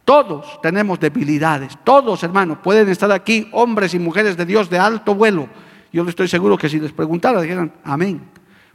[0.05, 5.17] Todos tenemos debilidades, todos, hermano, pueden estar aquí hombres y mujeres de Dios de alto
[5.17, 5.49] vuelo.
[5.93, 8.21] Yo le estoy seguro que si les preguntara, dijeran, amén,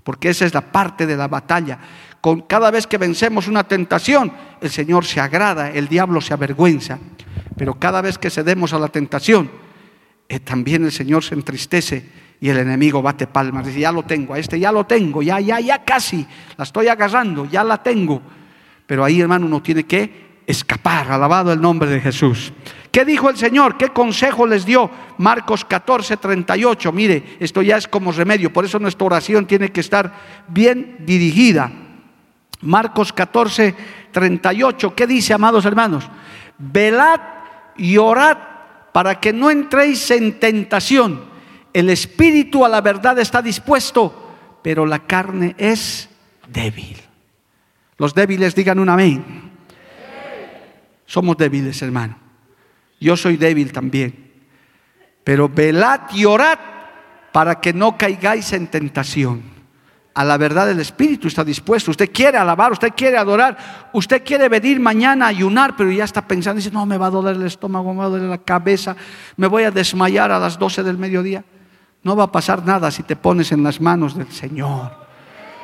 [0.03, 1.79] porque esa es la parte de la batalla.
[2.19, 6.99] Con cada vez que vencemos una tentación, el Señor se agrada, el diablo se avergüenza.
[7.61, 9.47] Pero cada vez que cedemos a la tentación,
[10.27, 12.03] eh, también el Señor se entristece
[12.39, 13.67] y el enemigo bate palmas.
[13.67, 16.25] Dice, ya lo tengo, a este ya lo tengo, ya, ya, ya casi,
[16.57, 18.19] la estoy agarrando, ya la tengo.
[18.87, 22.51] Pero ahí, hermano, uno tiene que escapar, alabado el nombre de Jesús.
[22.91, 23.77] ¿Qué dijo el Señor?
[23.77, 24.89] ¿Qué consejo les dio?
[25.19, 26.91] Marcos 14, 38.
[26.91, 30.11] Mire, esto ya es como remedio, por eso nuestra oración tiene que estar
[30.47, 31.71] bien dirigida.
[32.61, 33.75] Marcos 14,
[34.11, 34.95] 38.
[34.95, 36.09] ¿Qué dice, amados hermanos?
[36.57, 37.30] Velad
[37.77, 38.37] y orad
[38.91, 41.21] para que no entréis en tentación.
[41.73, 46.09] El espíritu a la verdad está dispuesto, pero la carne es
[46.47, 46.97] débil.
[47.97, 49.51] Los débiles digan un amén.
[51.05, 52.17] Somos débiles, hermano.
[52.99, 54.31] Yo soy débil también.
[55.23, 56.59] Pero velad y orad
[57.31, 59.60] para que no caigáis en tentación
[60.13, 61.91] a la verdad del Espíritu está dispuesto.
[61.91, 66.27] Usted quiere alabar, usted quiere adorar, usted quiere venir mañana a ayunar, pero ya está
[66.27, 68.95] pensando, dice, no, me va a doler el estómago, me va a doler la cabeza,
[69.37, 71.43] me voy a desmayar a las 12 del mediodía.
[72.03, 74.91] No va a pasar nada si te pones en las manos del Señor.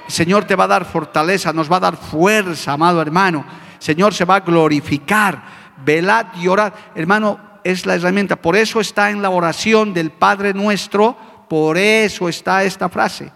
[0.05, 3.43] El Señor te va a dar fortaleza, nos va a dar fuerza, amado hermano.
[3.75, 5.67] El Señor se va a glorificar.
[5.83, 6.73] Velad y orad.
[6.95, 8.35] Hermano, es la herramienta.
[8.37, 11.17] Por eso está en la oración del Padre nuestro,
[11.49, 13.31] por eso está esta frase.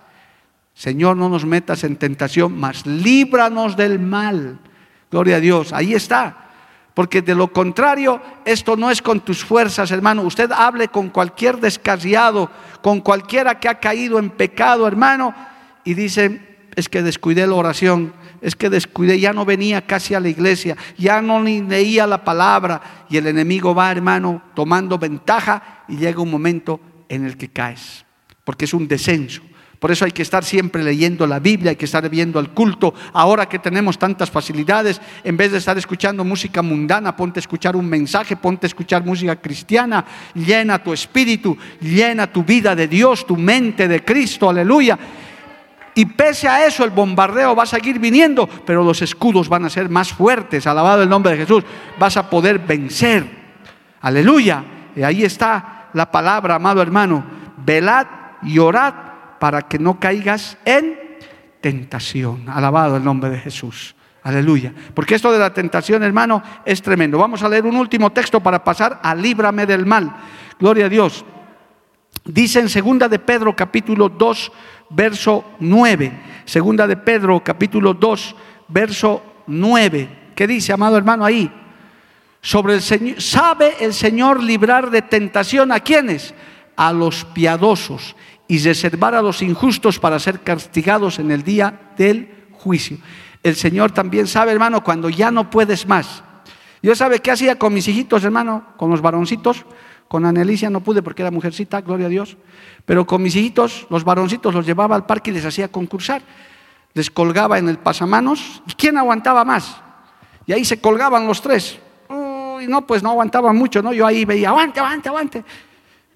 [0.81, 4.57] Señor, no nos metas en tentación, mas líbranos del mal.
[5.11, 6.49] Gloria a Dios, ahí está.
[6.95, 10.23] Porque de lo contrario, esto no es con tus fuerzas, hermano.
[10.23, 12.49] Usted hable con cualquier descarriado,
[12.81, 15.35] con cualquiera que ha caído en pecado, hermano,
[15.83, 20.19] y dice, es que descuidé la oración, es que descuidé, ya no venía casi a
[20.19, 25.97] la iglesia, ya no leía la palabra, y el enemigo va, hermano, tomando ventaja, y
[25.97, 28.03] llega un momento en el que caes,
[28.43, 29.43] porque es un descenso.
[29.81, 32.93] Por eso hay que estar siempre leyendo la Biblia, hay que estar viendo el culto.
[33.13, 37.75] Ahora que tenemos tantas facilidades, en vez de estar escuchando música mundana, ponte a escuchar
[37.75, 43.25] un mensaje, ponte a escuchar música cristiana, llena tu espíritu, llena tu vida de Dios,
[43.25, 44.99] tu mente de Cristo, aleluya.
[45.95, 49.69] Y pese a eso, el bombardeo va a seguir viniendo, pero los escudos van a
[49.71, 50.67] ser más fuertes.
[50.67, 51.63] Alabado el nombre de Jesús.
[51.97, 53.25] Vas a poder vencer.
[54.01, 54.63] Aleluya.
[54.95, 57.25] Y ahí está la palabra, amado hermano.
[57.65, 58.05] Velad
[58.43, 59.10] y orad
[59.41, 60.99] para que no caigas en
[61.61, 62.47] tentación.
[62.47, 63.95] Alabado el nombre de Jesús.
[64.21, 64.71] Aleluya.
[64.93, 67.17] Porque esto de la tentación, hermano, es tremendo.
[67.17, 70.15] Vamos a leer un último texto para pasar a líbrame del mal.
[70.59, 71.25] Gloria a Dios.
[72.23, 74.51] Dice en segunda de Pedro capítulo 2,
[74.91, 76.21] verso 9.
[76.45, 78.35] Segunda de Pedro capítulo 2,
[78.67, 80.33] verso 9.
[80.35, 81.51] ¿Qué dice, amado hermano, ahí?
[82.41, 86.35] Sobre el Señor, ¿sabe el Señor librar de tentación a quienes?
[86.75, 88.15] A los piadosos
[88.51, 92.97] y reservar a los injustos para ser castigados en el día del juicio.
[93.41, 96.21] El Señor también sabe, hermano, cuando ya no puedes más.
[96.81, 99.65] Yo sabe qué hacía con mis hijitos, hermano, con los varoncitos.
[100.09, 102.35] Con Anelicia no pude porque era mujercita, gloria a Dios.
[102.83, 106.21] Pero con mis hijitos, los varoncitos, los llevaba al parque y les hacía concursar.
[106.93, 108.61] Les colgaba en el pasamanos.
[108.67, 109.77] ¿Y quién aguantaba más?
[110.45, 111.79] Y ahí se colgaban los tres.
[112.09, 113.93] y no, pues no aguantaba mucho, ¿no?
[113.93, 115.45] Yo ahí veía, aguante, aguante, aguante.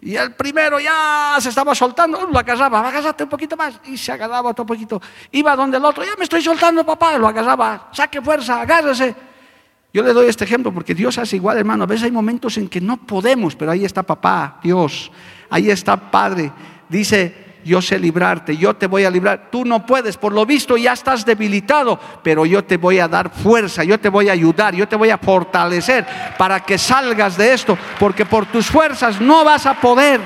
[0.06, 4.12] Y el primero ya se estaba soltando, lo agarraba, agárrate un poquito más, y se
[4.12, 5.01] agarraba otro poquito.
[5.32, 9.16] Iba donde el otro, ya me estoy soltando, papá, lo agarraba, saque fuerza, agárrese.
[9.91, 11.86] Yo le doy este ejemplo porque Dios hace igual, hermano.
[11.86, 15.12] A veces hay momentos en que no podemos, pero ahí está papá, Dios,
[15.49, 16.51] ahí está Padre.
[16.88, 19.49] Dice, yo sé librarte, yo te voy a librar.
[19.51, 23.32] Tú no puedes, por lo visto ya estás debilitado, pero yo te voy a dar
[23.32, 26.05] fuerza, yo te voy a ayudar, yo te voy a fortalecer
[26.38, 30.22] para que salgas de esto, porque por tus fuerzas no vas a poder,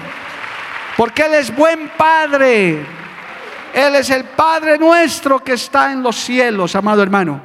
[0.97, 2.85] porque Él es buen Padre.
[3.73, 7.41] Él es el Padre nuestro que está en los cielos, amado hermano.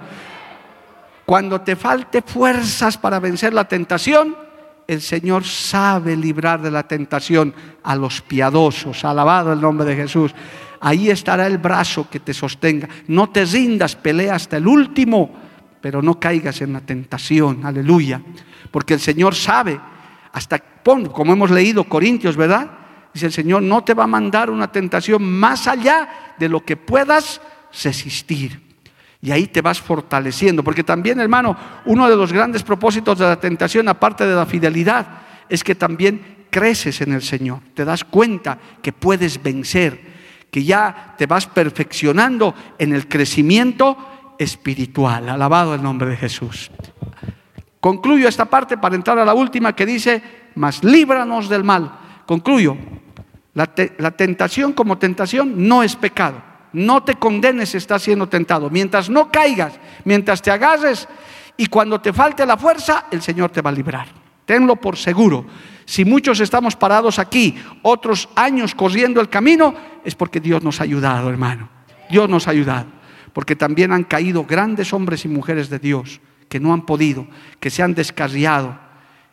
[1.24, 4.43] Cuando te falte fuerzas para vencer la tentación,
[4.86, 9.04] el Señor sabe librar de la tentación a los piadosos.
[9.04, 10.34] Alabado el nombre de Jesús.
[10.80, 12.88] Ahí estará el brazo que te sostenga.
[13.08, 15.34] No te rindas, pelea hasta el último,
[15.80, 17.64] pero no caigas en la tentación.
[17.64, 18.20] Aleluya.
[18.70, 19.80] Porque el Señor sabe,
[20.32, 22.70] hasta como hemos leído Corintios, ¿verdad?
[23.14, 26.76] Dice el Señor, no te va a mandar una tentación más allá de lo que
[26.76, 27.40] puedas
[27.82, 28.63] resistir.
[29.24, 30.62] Y ahí te vas fortaleciendo.
[30.62, 31.56] Porque también, hermano,
[31.86, 35.06] uno de los grandes propósitos de la tentación, aparte de la fidelidad,
[35.48, 37.60] es que también creces en el Señor.
[37.72, 39.98] Te das cuenta que puedes vencer,
[40.50, 43.96] que ya te vas perfeccionando en el crecimiento
[44.38, 45.30] espiritual.
[45.30, 46.70] Alabado el nombre de Jesús.
[47.80, 50.22] Concluyo esta parte para entrar a la última que dice,
[50.54, 51.98] mas líbranos del mal.
[52.26, 52.76] Concluyo.
[53.54, 58.68] La, la tentación como tentación no es pecado no te condenes si estás siendo tentado.
[58.68, 61.08] Mientras no caigas, mientras te agarres
[61.56, 64.08] y cuando te falte la fuerza, el Señor te va a librar.
[64.44, 65.46] Tenlo por seguro.
[65.86, 70.84] Si muchos estamos parados aquí, otros años corriendo el camino, es porque Dios nos ha
[70.84, 71.68] ayudado, hermano.
[72.10, 72.86] Dios nos ha ayudado.
[73.32, 77.26] Porque también han caído grandes hombres y mujeres de Dios que no han podido,
[77.60, 78.78] que se han descarriado,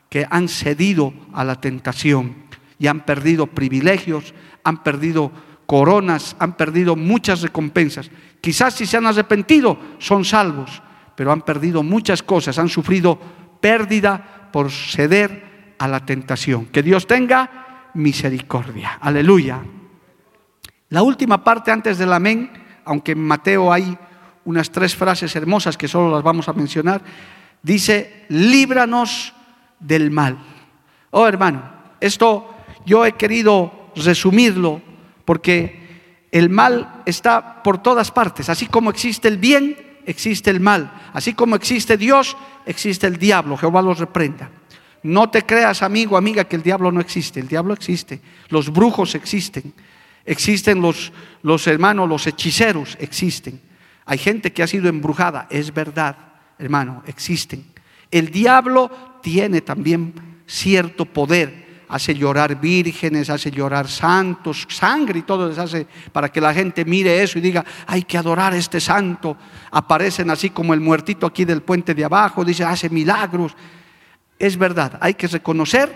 [0.10, 2.36] que han cedido a la tentación
[2.80, 4.34] y han perdido privilegios,
[4.64, 5.32] han perdido
[5.72, 8.11] coronas, han perdido muchas recompensas.
[8.41, 10.84] Quizás si se han arrepentido son salvos,
[11.15, 13.17] pero han perdido muchas cosas, han sufrido
[13.61, 16.65] pérdida por ceder a la tentación.
[16.65, 18.99] Que Dios tenga misericordia.
[18.99, 19.61] Aleluya.
[20.89, 22.51] La última parte antes del amén,
[22.84, 23.97] aunque en Mateo hay
[24.43, 27.01] unas tres frases hermosas que solo las vamos a mencionar,
[27.63, 29.34] dice, líbranos
[29.80, 30.38] del mal.
[31.11, 31.63] Oh hermano,
[32.01, 32.55] esto
[32.86, 34.91] yo he querido resumirlo
[35.26, 35.82] porque
[36.32, 38.49] el mal está por todas partes.
[38.49, 41.09] Así como existe el bien, existe el mal.
[41.13, 43.57] Así como existe Dios, existe el diablo.
[43.57, 44.49] Jehová los reprenda.
[45.03, 47.39] No te creas, amigo, amiga, que el diablo no existe.
[47.39, 48.22] El diablo existe.
[48.49, 49.74] Los brujos existen.
[50.26, 51.11] Existen los,
[51.41, 53.59] los hermanos, los hechiceros existen.
[54.05, 55.47] Hay gente que ha sido embrujada.
[55.49, 56.15] Es verdad,
[56.59, 57.65] hermano, existen.
[58.11, 58.91] El diablo
[59.24, 60.13] tiene también
[60.45, 61.61] cierto poder
[61.92, 66.86] hace llorar vírgenes, hace llorar santos, sangre y todo les hace para que la gente
[66.86, 69.36] mire eso y diga, hay que adorar a este santo.
[69.72, 73.58] Aparecen así como el muertito aquí del puente de abajo, dice, hace milagros.
[74.39, 75.94] Es verdad, hay que reconocer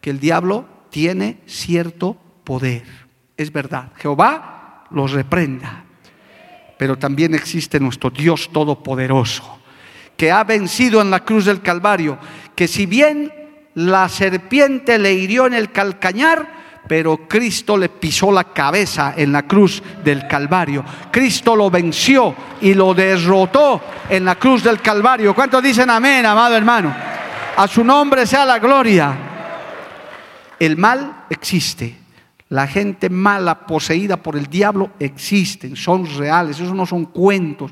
[0.00, 2.84] que el diablo tiene cierto poder.
[3.36, 5.84] Es verdad, Jehová los reprenda.
[6.78, 9.58] Pero también existe nuestro Dios Todopoderoso,
[10.16, 12.18] que ha vencido en la cruz del Calvario,
[12.54, 13.37] que si bien
[13.74, 16.58] la serpiente le hirió en el calcañar,
[16.88, 20.84] pero Cristo le pisó la cabeza en la cruz del Calvario.
[21.10, 25.34] Cristo lo venció y lo derrotó en la cruz del Calvario.
[25.34, 26.94] ¿Cuántos dicen amén, amado hermano?
[27.56, 29.16] A su nombre sea la gloria.
[30.58, 31.96] El mal existe.
[32.50, 37.70] La gente mala poseída por el diablo existen, son reales, esos no son cuentos.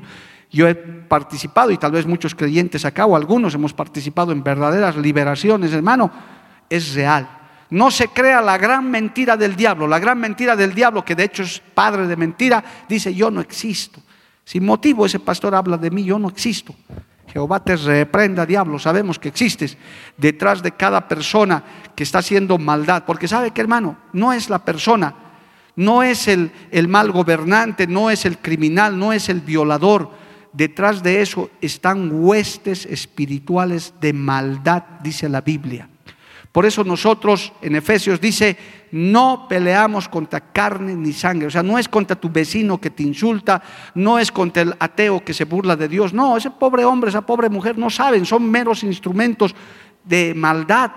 [0.51, 4.95] Yo he participado, y tal vez muchos creyentes acá o algunos hemos participado en verdaderas
[4.95, 6.11] liberaciones, hermano,
[6.69, 7.29] es real.
[7.69, 9.87] No se crea la gran mentira del diablo.
[9.87, 13.41] La gran mentira del diablo, que de hecho es padre de mentira, dice, yo no
[13.41, 14.01] existo.
[14.45, 16.73] Sin motivo ese pastor habla de mí, yo no existo.
[17.27, 19.77] Jehová te reprenda, diablo, sabemos que existes
[20.15, 21.61] detrás de cada persona
[21.93, 23.03] que está haciendo maldad.
[23.05, 25.13] Porque sabe que, hermano, no es la persona,
[25.75, 30.09] no es el, el mal gobernante, no es el criminal, no es el violador
[30.53, 35.89] detrás de eso están huestes espirituales de maldad, dice la Biblia.
[36.51, 38.57] Por eso nosotros en Efesios dice,
[38.91, 41.45] no peleamos contra carne ni sangre.
[41.45, 43.61] O sea, no es contra tu vecino que te insulta,
[43.93, 46.13] no es contra el ateo que se burla de Dios.
[46.13, 49.53] No, ese pobre hombre, esa pobre mujer no saben, son meros instrumentos
[50.03, 50.91] de maldad.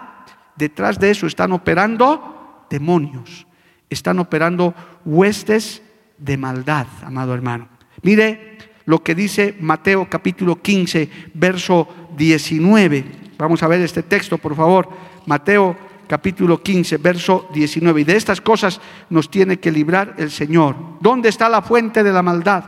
[0.57, 3.47] Detrás de eso están operando demonios,
[3.91, 4.75] están operando
[5.05, 5.83] huestes
[6.17, 7.69] de maldad, amado hermano.
[8.03, 8.50] Mire,
[8.91, 11.86] lo que dice Mateo capítulo 15, verso
[12.16, 13.05] 19.
[13.38, 14.88] Vamos a ver este texto, por favor.
[15.26, 15.76] Mateo
[16.09, 18.01] capítulo 15, verso 19.
[18.01, 20.74] Y de estas cosas nos tiene que librar el Señor.
[21.01, 22.64] ¿Dónde está la fuente de la maldad?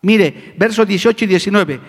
[0.00, 1.80] Mire, verso 18 y 19.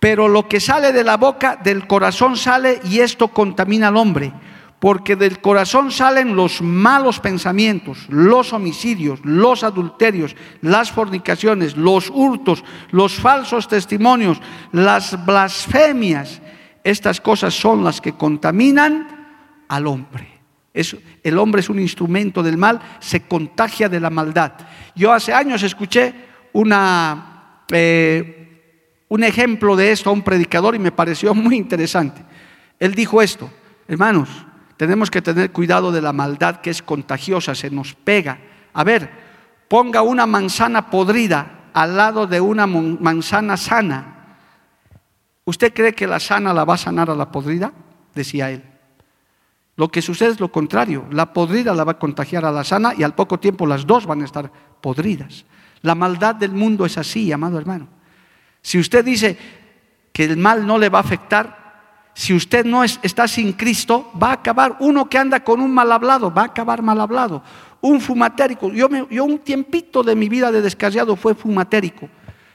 [0.00, 4.32] Pero lo que sale de la boca, del corazón sale y esto contamina al hombre
[4.78, 12.62] porque del corazón salen los malos pensamientos, los homicidios, los adulterios, las fornicaciones, los hurtos,
[12.92, 16.40] los falsos testimonios, las blasfemias.
[16.84, 19.08] Estas cosas son las que contaminan
[19.68, 20.38] al hombre.
[20.72, 24.52] el hombre es un instrumento del mal, se contagia de la maldad.
[24.94, 26.14] Yo hace años escuché
[26.52, 32.22] una, eh, un ejemplo de esto a un predicador y me pareció muy interesante.
[32.78, 33.50] Él dijo esto,
[33.88, 34.28] hermanos,
[34.78, 38.38] tenemos que tener cuidado de la maldad que es contagiosa, se nos pega.
[38.72, 39.10] A ver,
[39.66, 44.36] ponga una manzana podrida al lado de una manzana sana.
[45.44, 47.72] ¿Usted cree que la sana la va a sanar a la podrida?
[48.14, 48.62] Decía él.
[49.74, 51.06] Lo que sucede es lo contrario.
[51.10, 54.06] La podrida la va a contagiar a la sana y al poco tiempo las dos
[54.06, 54.50] van a estar
[54.80, 55.44] podridas.
[55.82, 57.88] La maldad del mundo es así, amado hermano.
[58.62, 59.36] Si usted dice
[60.12, 61.57] que el mal no le va a afectar,
[62.18, 64.78] si usted no está sin Cristo, va a acabar.
[64.80, 67.44] Uno que anda con un mal hablado, va a acabar mal hablado.
[67.80, 68.72] Un fumatérico.
[68.72, 72.08] Yo, yo un tiempito de mi vida de descarriado fue fumatérico.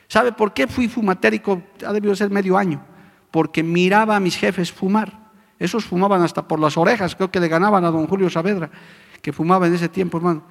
[0.09, 1.63] ¿Sabe por qué fui fumatérico?
[1.87, 2.83] Ha debido ser medio año.
[3.31, 5.31] Porque miraba a mis jefes fumar.
[5.57, 7.15] Esos fumaban hasta por las orejas.
[7.15, 8.69] Creo que le ganaban a don Julio Saavedra,
[9.21, 10.43] que fumaba en ese tiempo, hermano.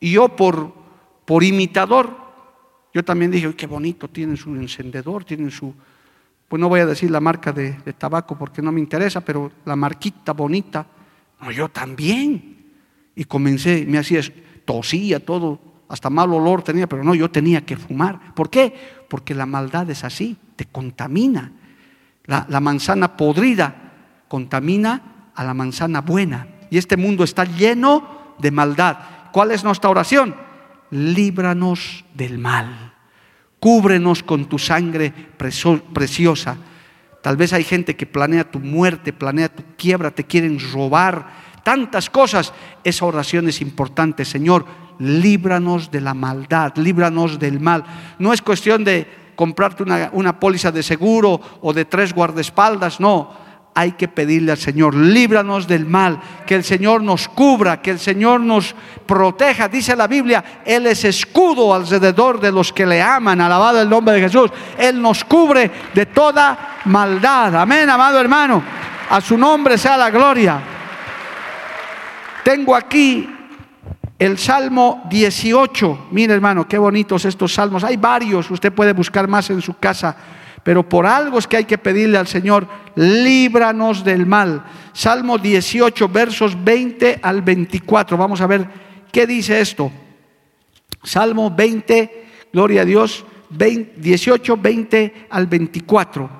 [0.00, 0.74] Y yo por,
[1.24, 2.16] por imitador,
[2.92, 5.72] yo también dije, qué bonito, tienen su encendedor, tienen su,
[6.52, 9.74] pues no voy a decir la marca de, tabaco porque no me interesa, pero la
[9.74, 10.84] marquita bonita,
[11.40, 12.66] no, yo también.
[13.16, 14.20] Y comencé, me hacía,
[14.66, 18.34] tosía todo, hasta mal olor tenía, pero no, yo tenía que fumar.
[18.34, 18.74] ¿Por qué?
[19.08, 21.52] Porque la maldad es así, te contamina.
[22.26, 23.94] La, la manzana podrida
[24.28, 26.48] contamina a la manzana buena.
[26.68, 28.98] Y este mundo está lleno de maldad.
[29.32, 30.34] ¿Cuál es nuestra oración?
[30.90, 32.91] Líbranos del mal
[33.62, 36.56] cúbrenos con tu sangre preciosa.
[37.22, 41.28] Tal vez hay gente que planea tu muerte, planea tu quiebra, te quieren robar,
[41.62, 42.52] tantas cosas.
[42.82, 44.66] Esa oración es importante, Señor,
[44.98, 47.84] líbranos de la maldad, líbranos del mal.
[48.18, 49.06] No es cuestión de
[49.36, 54.58] comprarte una, una póliza de seguro o de tres guardaespaldas, no hay que pedirle al
[54.58, 58.74] Señor, líbranos del mal, que el Señor nos cubra, que el Señor nos
[59.06, 59.68] proteja.
[59.68, 64.14] Dice la Biblia, Él es escudo alrededor de los que le aman, alabado el nombre
[64.14, 64.50] de Jesús.
[64.78, 67.56] Él nos cubre de toda maldad.
[67.56, 68.62] Amén, amado hermano.
[69.08, 70.60] A su nombre sea la gloria.
[72.44, 73.28] Tengo aquí
[74.18, 76.08] el Salmo 18.
[76.10, 77.84] Mire hermano, qué bonitos estos salmos.
[77.84, 80.14] Hay varios, usted puede buscar más en su casa
[80.62, 84.64] pero por algo es que hay que pedirle al Señor, líbranos del mal.
[84.92, 88.16] Salmo 18, versos 20 al 24.
[88.16, 88.66] Vamos a ver
[89.10, 89.90] qué dice esto.
[91.02, 96.30] Salmo 20, gloria a Dios, 18, 20 al 24.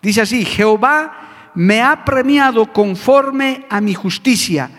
[0.00, 4.70] Dice así, Jehová me ha premiado conforme a mi justicia,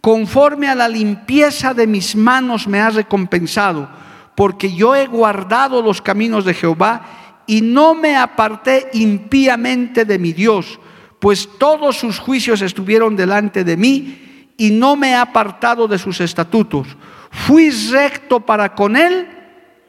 [0.00, 3.88] conforme a la limpieza de mis manos me ha recompensado,
[4.34, 10.32] porque yo he guardado los caminos de Jehová y no me aparté impíamente de mi
[10.32, 10.80] Dios,
[11.20, 16.20] pues todos sus juicios estuvieron delante de mí y no me he apartado de sus
[16.20, 16.88] estatutos.
[17.30, 19.28] Fui recto para con él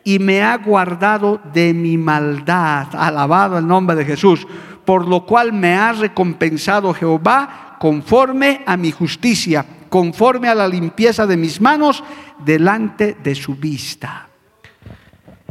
[0.04, 2.88] y me ha guardado de mi maldad.
[2.94, 4.48] Alabado el nombre de Jesús.
[4.86, 11.28] Por lo cual me ha recompensado Jehová conforme a mi justicia, conforme a la limpieza
[11.28, 12.04] de mis manos
[12.46, 14.30] delante de su vista.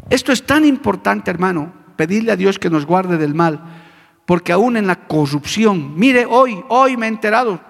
[0.08, 3.60] Esto es tan importante, hermano, pedirle a Dios que nos guarde del mal,
[4.24, 7.60] porque aún en la corrupción, mire, hoy, hoy me he enterado,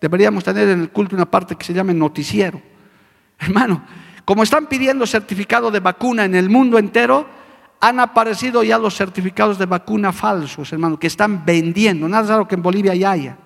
[0.00, 2.60] deberíamos tener en el culto una parte que se llama noticiero.
[3.38, 3.82] Hermano,
[4.24, 7.26] como están pidiendo certificado de vacuna en el mundo entero,
[7.80, 12.08] han aparecido ya los certificados de vacuna falsos, hermano, que están vendiendo.
[12.08, 13.36] Nada raro que en Bolivia ya haya.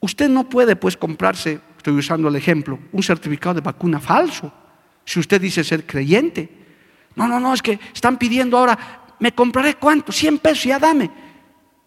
[0.00, 4.50] Usted no puede, pues, comprarse, estoy usando el ejemplo, un certificado de vacuna falso,
[5.04, 6.65] si usted dice ser creyente.
[7.16, 8.78] No, no, no, es que están pidiendo ahora,
[9.18, 11.10] me compraré cuánto, 100 pesos, ya dame.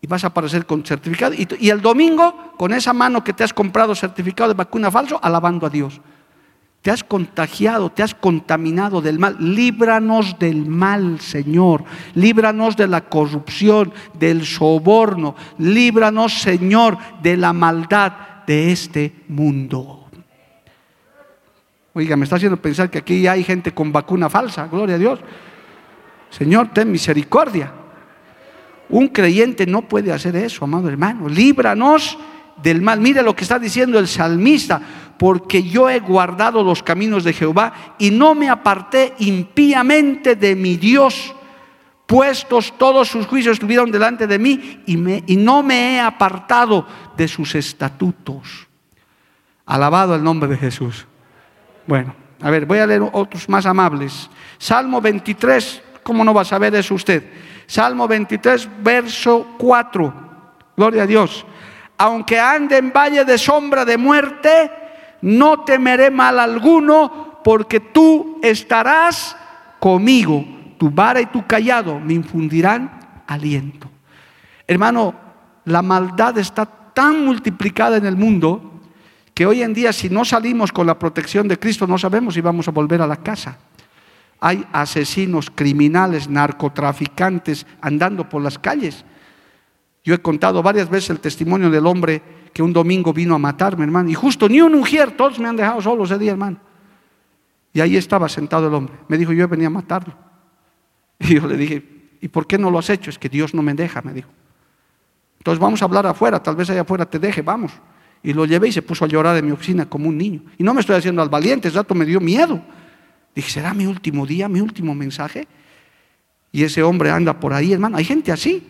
[0.01, 1.34] Y vas a aparecer con certificado.
[1.34, 5.67] Y, el domingo, con esa mano que te has comprado certificado de vacuna falso, alabando
[5.67, 6.01] a Dios.
[6.82, 9.36] Te has contagiado, te has contaminado del mal.
[9.39, 11.84] Líbranos del mal, Señor.
[12.15, 15.36] Líbranos de la corrupción, del soborno.
[15.57, 18.13] Líbranos, Señor, de la maldad
[18.47, 19.98] de este mundo.
[21.99, 25.19] Oiga, me está haciendo pensar que aquí hay gente con vacuna falsa, gloria a Dios.
[26.29, 27.73] Señor, ten misericordia.
[28.87, 31.27] Un creyente no puede hacer eso, amado hermano.
[31.27, 32.17] Líbranos
[32.63, 33.01] del mal.
[33.01, 34.81] Mire lo que está diciendo el salmista,
[35.17, 40.77] porque yo he guardado los caminos de Jehová y no me aparté impíamente de mi
[40.77, 41.35] Dios.
[42.05, 46.87] Puestos todos sus juicios estuvieron delante de mí y, me, y no me he apartado
[47.17, 48.69] de sus estatutos.
[49.65, 51.09] Alabado el nombre de Jesús.
[51.89, 54.29] Bueno, a ver, voy a leer otros más amables.
[54.59, 57.23] Salmo 23, ¿cómo no va a saber eso usted?
[57.65, 60.13] Salmo 23, verso 4.
[60.77, 61.47] Gloria a Dios.
[61.97, 64.69] Aunque ande en valle de sombra de muerte,
[65.23, 69.35] no temeré mal alguno, porque tú estarás
[69.79, 70.45] conmigo.
[70.77, 73.89] Tu vara y tu callado me infundirán aliento.
[74.67, 75.15] Hermano,
[75.65, 78.68] la maldad está tan multiplicada en el mundo
[79.39, 82.41] que hoy en día si no salimos con la protección de Cristo no sabemos si
[82.41, 83.57] vamos a volver a la casa.
[84.41, 89.05] Hay asesinos, criminales, narcotraficantes andando por las calles.
[90.03, 92.21] Yo he contado varias veces el testimonio del hombre
[92.53, 94.09] que un domingo vino a matarme, hermano.
[94.09, 96.57] Y justo ni un ujier, todos me han dejado solo ese día, hermano.
[97.71, 98.95] Y ahí estaba sentado el hombre.
[99.07, 100.15] Me dijo, yo venía a matarlo.
[101.19, 103.09] Y yo le dije, ¿y por qué no lo has hecho?
[103.09, 104.27] Es que Dios no me deja, me dijo.
[105.37, 107.71] Entonces vamos a hablar afuera, tal vez allá afuera te deje, vamos.
[108.22, 110.41] Y lo llevé y se puso a llorar en mi oficina como un niño.
[110.57, 112.61] Y no me estoy haciendo al valiente, ese rato me dio miedo.
[113.34, 115.47] Dije, ¿será mi último día, mi último mensaje?
[116.51, 117.97] Y ese hombre anda por ahí, hermano.
[117.97, 118.67] Hay gente así,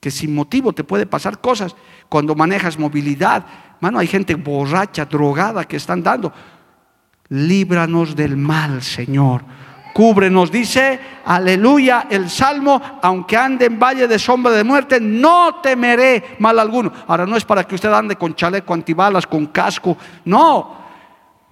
[0.00, 1.74] que sin motivo te puede pasar cosas.
[2.08, 3.44] Cuando manejas movilidad,
[3.76, 6.32] hermano, hay gente borracha, drogada que están dando.
[7.28, 9.44] Líbranos del mal, Señor.
[9.92, 16.36] Cúbrenos, dice, aleluya, el salmo, aunque ande en valle de sombra de muerte, no temeré
[16.38, 16.92] mal alguno.
[17.06, 20.82] Ahora no es para que usted ande con chaleco antibalas, con casco, no,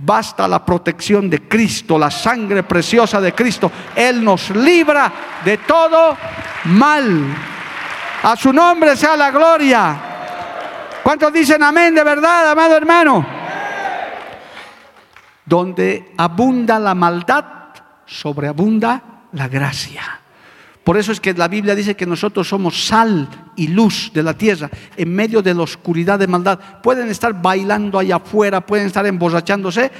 [0.03, 3.71] Basta la protección de Cristo, la sangre preciosa de Cristo.
[3.95, 5.13] Él nos libra
[5.45, 6.17] de todo
[6.65, 7.27] mal.
[8.23, 10.01] A su nombre sea la gloria.
[11.03, 13.27] ¿Cuántos dicen amén de verdad, amado hermano?
[15.45, 17.45] Donde abunda la maldad,
[18.11, 19.03] sobreabunda
[19.33, 20.03] la gracia.
[20.83, 24.35] Por eso es que la Biblia dice que nosotros somos sal y luz de la
[24.35, 26.59] tierra en medio de la oscuridad de maldad.
[26.83, 29.91] Pueden estar bailando allá afuera, pueden estar emborrachándose.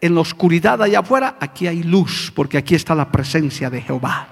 [0.00, 4.28] En la oscuridad allá afuera, aquí hay luz, porque aquí está la presencia de Jehová.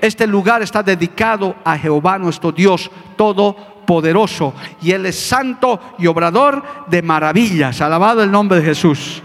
[0.00, 4.54] Este lugar está dedicado a Jehová, nuestro Dios todopoderoso.
[4.82, 7.80] Y Él es santo y obrador de maravillas.
[7.80, 9.22] Alabado el nombre de Jesús.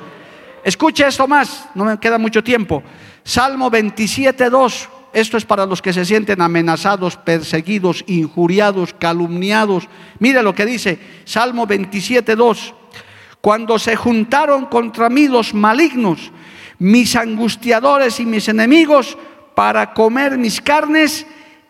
[0.64, 2.84] Escuche esto más, no me queda mucho tiempo.
[3.24, 4.90] Salmo 27, 2.
[5.14, 9.88] Esto es para los que se sienten amenazados, perseguidos, injuriados, calumniados.
[10.20, 12.74] Mire lo que dice Salmo 27, 2.
[13.40, 16.32] Cuando se juntaron contra mí los malignos,
[16.80, 19.18] mis angustiadores y mis enemigos,
[19.54, 21.28] para comer mis carnes,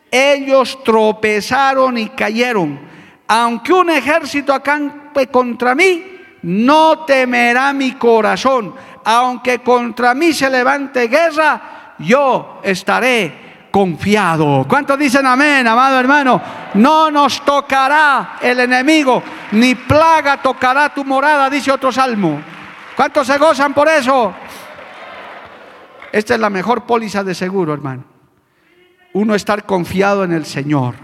[0.10, 2.80] ellos tropezaron y cayeron.
[3.28, 6.13] Aunque un ejército acampe contra mí,
[6.44, 8.74] no temerá mi corazón.
[9.06, 14.66] Aunque contra mí se levante guerra, yo estaré confiado.
[14.68, 16.42] ¿Cuántos dicen amén, amado hermano?
[16.76, 19.22] No nos tocará el enemigo,
[19.52, 22.40] ni plaga tocará tu morada, dice otro salmo.
[22.96, 24.34] ¿Cuántos se gozan por eso?
[26.12, 28.04] Esta es la mejor póliza de seguro, hermano.
[29.14, 30.96] Uno estar confiado en el Señor.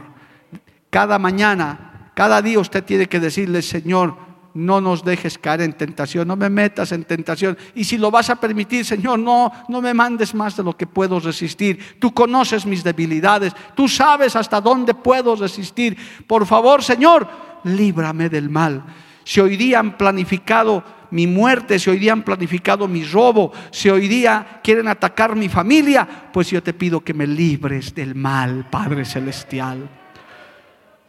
[0.91, 6.27] Cada mañana, cada día usted tiene que decirle, Señor, no nos dejes caer en tentación,
[6.27, 7.57] no me metas en tentación.
[7.75, 10.87] Y si lo vas a permitir, Señor, no, no me mandes más de lo que
[10.87, 11.97] puedo resistir.
[11.99, 15.97] Tú conoces mis debilidades, tú sabes hasta dónde puedo resistir.
[16.27, 17.27] Por favor, Señor,
[17.63, 18.83] líbrame del mal.
[19.23, 23.89] Si hoy día han planificado mi muerte, si hoy día han planificado mi robo, si
[23.89, 28.67] hoy día quieren atacar mi familia, pues yo te pido que me libres del mal,
[28.69, 29.98] Padre Celestial.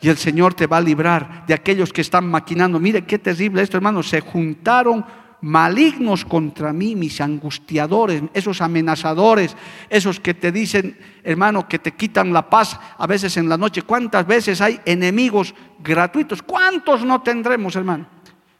[0.00, 2.80] Y el Señor te va a librar de aquellos que están maquinando.
[2.80, 4.02] Mire qué terrible esto, hermano.
[4.02, 5.04] Se juntaron
[5.42, 9.56] malignos contra mí, mis angustiadores, esos amenazadores,
[9.88, 13.82] esos que te dicen, hermano, que te quitan la paz a veces en la noche.
[13.82, 16.42] ¿Cuántas veces hay enemigos gratuitos?
[16.42, 18.06] ¿Cuántos no tendremos, hermano?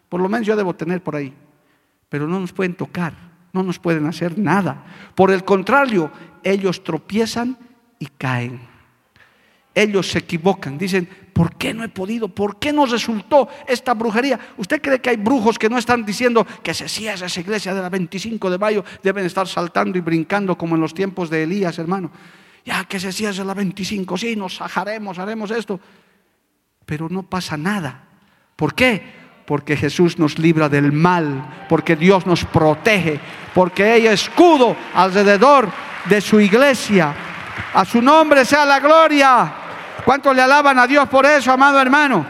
[0.09, 1.33] Por lo menos yo debo tener por ahí.
[2.09, 3.15] Pero no nos pueden tocar,
[3.53, 4.85] no nos pueden hacer nada.
[5.15, 6.11] Por el contrario,
[6.43, 7.57] ellos tropiezan
[7.99, 8.70] y caen
[9.83, 12.29] ellos se equivocan, dicen, ¿por qué no he podido?
[12.29, 14.39] ¿Por qué no resultó esta brujería?
[14.57, 17.81] ¿Usted cree que hay brujos que no están diciendo que se cierra esa iglesia de
[17.81, 18.85] la 25 de mayo?
[19.03, 22.11] Deben estar saltando y brincando como en los tiempos de Elías, hermano.
[22.65, 25.81] Ya que se cierra la 25, sí, nos sajaremos, haremos esto.
[26.85, 28.05] Pero no pasa nada.
[28.57, 29.03] ¿Por qué?
[29.47, 33.19] Porque Jesús nos libra del mal, porque Dios nos protege,
[33.55, 35.71] porque ella escudo alrededor
[36.09, 37.15] de su iglesia.
[37.73, 39.60] A su nombre sea la gloria.
[40.05, 42.27] ¿Cuántos le alaban a Dios por eso, amado hermano?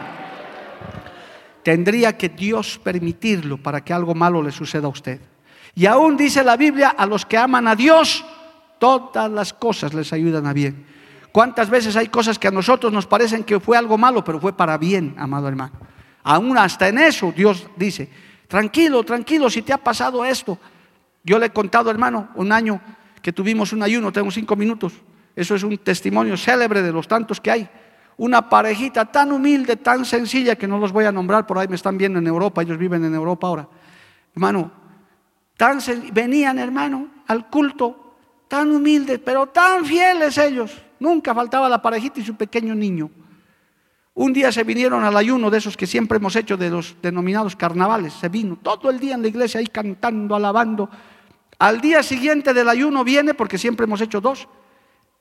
[1.63, 5.21] Tendría que Dios permitirlo para que algo malo le suceda a usted.
[5.75, 8.25] Y aún dice la Biblia, a los que aman a Dios,
[8.79, 10.85] todas las cosas les ayudan a bien.
[11.31, 14.53] ¿Cuántas veces hay cosas que a nosotros nos parecen que fue algo malo, pero fue
[14.53, 15.73] para bien, amado hermano?
[16.23, 18.09] Aún hasta en eso Dios dice,
[18.47, 20.57] tranquilo, tranquilo, si te ha pasado esto.
[21.23, 22.81] Yo le he contado, hermano, un año
[23.21, 24.93] que tuvimos un ayuno, tengo cinco minutos.
[25.35, 27.69] Eso es un testimonio célebre de los tantos que hay.
[28.17, 31.75] Una parejita tan humilde, tan sencilla, que no los voy a nombrar, por ahí me
[31.75, 33.67] están viendo en Europa, ellos viven en Europa ahora.
[34.35, 34.71] Hermano,
[35.57, 35.79] tan
[36.13, 38.15] venían, hermano, al culto,
[38.47, 40.71] tan humildes, pero tan fieles ellos.
[40.99, 43.09] Nunca faltaba la parejita y su pequeño niño.
[44.13, 47.55] Un día se vinieron al ayuno de esos que siempre hemos hecho de los denominados
[47.55, 48.13] carnavales.
[48.13, 50.89] Se vino todo el día en la iglesia ahí cantando, alabando.
[51.57, 54.47] Al día siguiente del ayuno viene, porque siempre hemos hecho dos,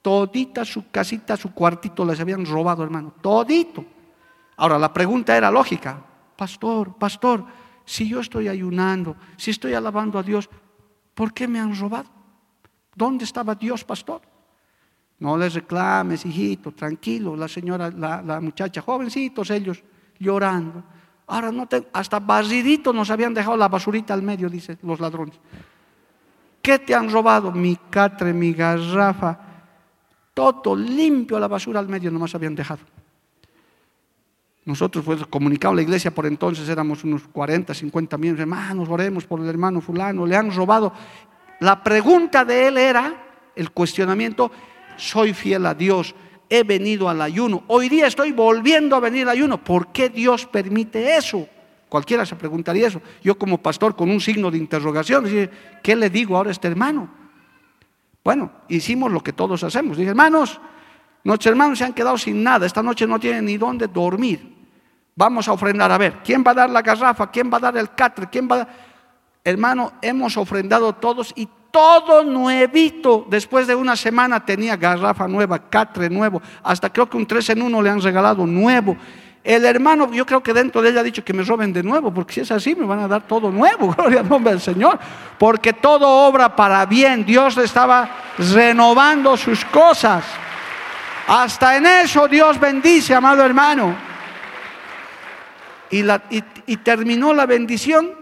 [0.03, 3.15] todita su casita, su cuartito les habían robado, hermano.
[3.21, 3.85] Todito.
[4.57, 6.03] Ahora, la pregunta era lógica.
[6.37, 7.45] Pastor, pastor,
[7.85, 10.49] si yo estoy ayunando, si estoy alabando a Dios,
[11.15, 12.09] ¿por qué me han robado?
[12.95, 14.23] ¿Dónde estaba Dios, pastor?
[15.19, 17.37] No les reclames, hijito, tranquilo.
[17.37, 19.83] La señora, la, muchacha, jovencitos ellos,
[20.19, 20.83] llorando.
[21.27, 25.39] Ahora no te, hasta barridito nos habían dejado la basurita al medio, dicen los ladrones.
[26.63, 27.53] ¿Qué te han robado?
[27.53, 29.39] Mi catre, mi garrafa,
[30.35, 32.81] todo limpio la basura al medio nomás habían dejado.
[34.65, 39.25] Nosotros, pues, comunicado a la iglesia por entonces éramos unos 40, 50 miembros, hermanos, oremos
[39.25, 40.93] por el hermano fulano, le han robado.
[41.61, 43.15] La pregunta de él era,
[43.57, 44.51] el cuestionamiento,
[44.97, 46.15] soy fiel a Dios,
[46.49, 50.47] he venido al ayuno, hoy día estoy volviendo a venir al ayuno, ¿por qué Dios
[50.47, 51.49] permite eso?
[51.89, 53.03] Cualquiera se preguntaría eso.
[53.23, 55.25] Yo como pastor con un signo de interrogación,
[55.83, 57.20] ¿qué le digo ahora a este hermano?
[58.23, 59.97] Bueno, hicimos lo que todos hacemos.
[59.97, 60.61] Dije, hermanos,
[61.25, 64.59] nuestros hermanos se han quedado sin nada, esta noche no tienen ni dónde dormir.
[65.17, 67.31] Vamos a ofrendar, a ver, ¿quién va a dar la garrafa?
[67.31, 68.29] ¿Quién va a dar el catre?
[68.31, 68.69] ¿Quién va a
[69.43, 73.27] Hermano, hemos ofrendado todos y todo nuevito.
[73.29, 76.43] Después de una semana tenía garrafa nueva, catre nuevo.
[76.63, 78.97] Hasta creo que un tres en uno le han regalado nuevo.
[79.43, 82.13] El hermano, yo creo que dentro de ella ha dicho que me roben de nuevo,
[82.13, 84.99] porque si es así me van a dar todo nuevo, gloria al nombre del Señor.
[85.39, 87.25] Porque todo obra para bien.
[87.25, 90.25] Dios le estaba renovando sus cosas.
[91.27, 93.95] Hasta en eso Dios bendice, amado hermano.
[95.91, 98.13] Y, terminó la bendición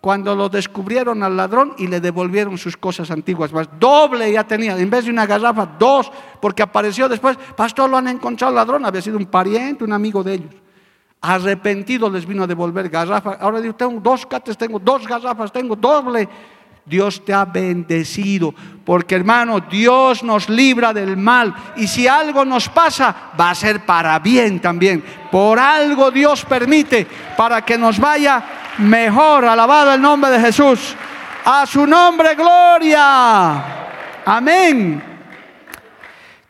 [0.00, 3.52] cuando lo descubrieron al ladrón y le devolvieron sus cosas antiguas.
[3.52, 6.10] Más doble ya tenía, en vez de una garrafa, dos,
[6.40, 10.34] porque apareció después, pastor, lo han encontrado ladrón, había sido un pariente, un amigo de
[10.34, 10.61] ellos.
[11.22, 13.38] Arrepentido les vino a devolver garrafa.
[13.40, 16.28] Ahora digo, tengo dos cates, tengo dos garrafas, tengo doble.
[16.84, 18.52] Dios te ha bendecido,
[18.84, 21.54] porque hermano, Dios nos libra del mal.
[21.76, 25.04] Y si algo nos pasa, va a ser para bien también.
[25.30, 27.06] Por algo Dios permite,
[27.36, 28.42] para que nos vaya
[28.78, 29.44] mejor.
[29.44, 30.96] Alabado el nombre de Jesús.
[31.44, 33.64] A su nombre, gloria.
[34.24, 35.02] Amén.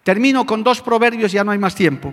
[0.03, 2.13] Termino con dos proverbios, ya no hay más tiempo.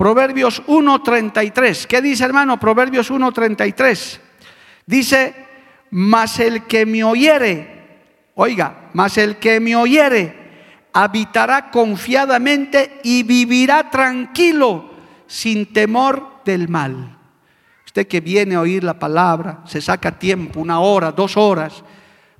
[0.00, 1.84] Proverbios 1.33.
[1.84, 2.58] ¿Qué dice hermano?
[2.58, 4.18] Proverbios 1.33.
[4.86, 5.34] Dice,
[5.90, 7.98] mas el que me oyere,
[8.34, 14.88] oiga, mas el que me oyere, habitará confiadamente y vivirá tranquilo,
[15.26, 17.18] sin temor del mal.
[17.84, 21.84] Usted que viene a oír la palabra, se saca tiempo, una hora, dos horas,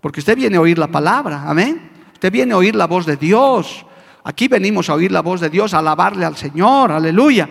[0.00, 1.90] porque usted viene a oír la palabra, amén.
[2.14, 3.84] Usted viene a oír la voz de Dios.
[4.24, 7.48] Aquí venimos a oír la voz de Dios, a alabarle al Señor, aleluya.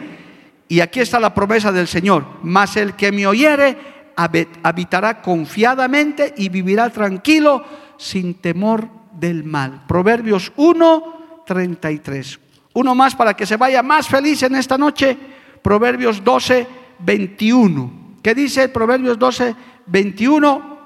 [0.68, 2.26] Y aquí está la promesa del Señor.
[2.44, 3.78] Mas el que me oyere
[4.16, 7.64] habitará confiadamente y vivirá tranquilo
[7.98, 9.84] sin temor del mal.
[9.88, 12.40] Proverbios 1, 33.
[12.74, 15.18] Uno más para que se vaya más feliz en esta noche.
[15.62, 16.68] Proverbios 12,
[17.00, 18.18] 21.
[18.22, 19.56] ¿Qué dice Proverbios 12,
[19.88, 20.80] 21?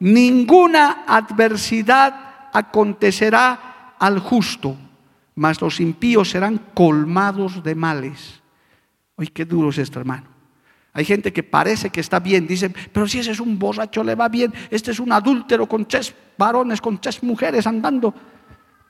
[0.00, 4.76] Ninguna adversidad acontecerá al justo,
[5.34, 8.42] mas los impíos serán colmados de males.
[9.16, 10.32] Oye, qué duro es esto, hermano.
[10.94, 14.14] Hay gente que parece que está bien, dicen, pero si ese es un borracho, le
[14.14, 14.52] va bien.
[14.70, 18.14] Este es un adúltero con tres varones, con tres mujeres andando.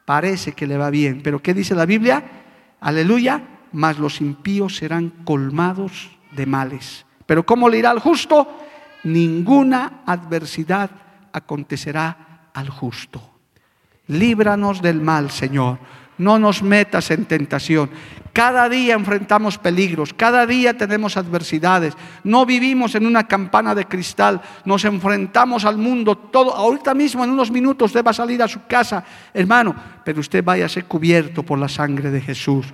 [0.05, 2.25] Parece que le va bien, pero ¿qué dice la Biblia?
[2.81, 3.41] Aleluya,
[3.71, 7.07] mas los impíos serán colmados de males.
[7.25, 8.59] Pero ¿cómo le irá al justo?
[9.05, 10.91] Ninguna adversidad
[11.33, 13.31] acontecerá al justo.
[14.09, 15.79] Líbranos del mal, Señor.
[16.23, 17.91] No nos metas en tentación.
[18.33, 21.95] Cada día enfrentamos peligros, cada día tenemos adversidades.
[22.25, 26.55] No vivimos en una campana de cristal, nos enfrentamos al mundo todo.
[26.55, 29.05] Ahorita mismo, en unos minutos, usted va a salir a su casa,
[29.35, 32.67] hermano, pero usted vaya a ser cubierto por la sangre de Jesús.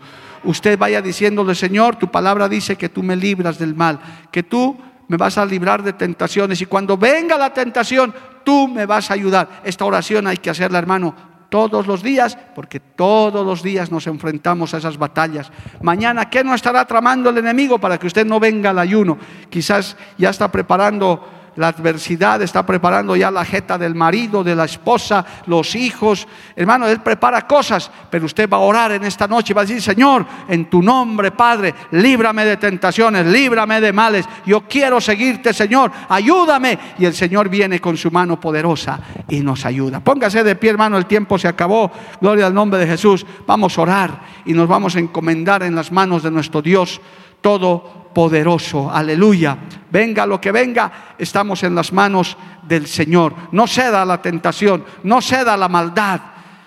[0.44, 3.98] Usted vaya diciéndole, Señor, tu palabra dice que tú me libras del mal,
[4.30, 4.78] que tú
[5.08, 9.14] me vas a librar de tentaciones y cuando venga la tentación, tú me vas a
[9.14, 9.62] ayudar.
[9.64, 11.14] Esta oración hay que hacerla, hermano,
[11.48, 15.50] todos los días, porque todos los días nos enfrentamos a esas batallas.
[15.82, 19.18] Mañana, ¿qué no estará tramando el enemigo para que usted no venga al ayuno?
[19.48, 24.64] Quizás ya está preparando la adversidad, está preparando ya la jeta del marido, de la
[24.64, 26.28] esposa, los hijos.
[26.54, 29.64] Hermano, Él prepara cosas, pero usted va a orar en esta noche y va a
[29.64, 34.24] decir, Señor, en tu nombre, Padre, líbrame de tentaciones, líbrame de males.
[34.46, 36.78] Yo quiero seguirte, Señor, ayúdame.
[36.96, 39.98] Y el Señor viene con su mano poderosa y nos ayuda.
[39.98, 41.90] Póngase de pie, hermano, el tiempo se acabó.
[42.20, 43.26] Gloria al nombre de Jesús.
[43.48, 47.00] Vamos a orar y nos vamos a encomendar en las manos de nuestro Dios
[47.40, 48.90] todopoderoso.
[48.90, 49.58] Aleluya.
[49.90, 53.34] Venga lo que venga, estamos en las manos del Señor.
[53.52, 56.20] No ceda a la tentación, no ceda a la maldad,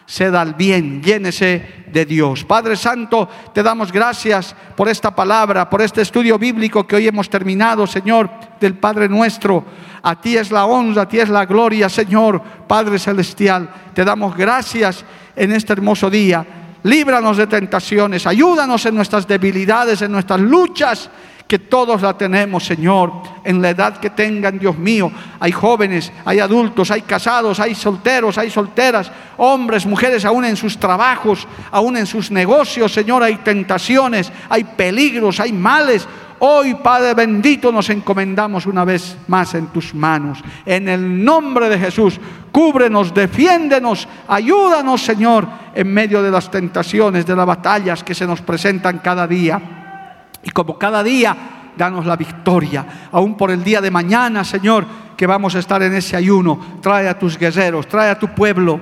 [0.07, 2.43] ceda al bien, llénese de Dios.
[2.43, 7.29] Padre Santo, te damos gracias por esta palabra, por este estudio bíblico que hoy hemos
[7.29, 9.63] terminado, Señor, del Padre nuestro.
[10.01, 13.69] A ti es la honra, a ti es la gloria, Señor, Padre Celestial.
[13.93, 15.05] Te damos gracias
[15.35, 21.09] en este hermoso día líbranos de tentaciones, ayúdanos en nuestras debilidades, en nuestras luchas,
[21.51, 23.11] que todos la tenemos, Señor,
[23.43, 25.11] en la edad que tengan, Dios mío.
[25.37, 30.77] Hay jóvenes, hay adultos, hay casados, hay solteros, hay solteras, hombres, mujeres, aún en sus
[30.77, 36.07] trabajos, aún en sus negocios, Señor, hay tentaciones, hay peligros, hay males.
[36.39, 40.41] Hoy, Padre bendito, nos encomendamos una vez más en tus manos.
[40.65, 42.17] En el nombre de Jesús,
[42.53, 48.41] cúbrenos, defiéndenos, ayúdanos, Señor, en medio de las tentaciones, de las batallas que se nos
[48.41, 49.80] presentan cada día.
[50.43, 51.35] Y como cada día,
[51.77, 53.09] danos la victoria.
[53.11, 54.85] Aún por el día de mañana, Señor,
[55.15, 56.79] que vamos a estar en ese ayuno.
[56.81, 58.79] Trae a tus guerreros, trae a tu pueblo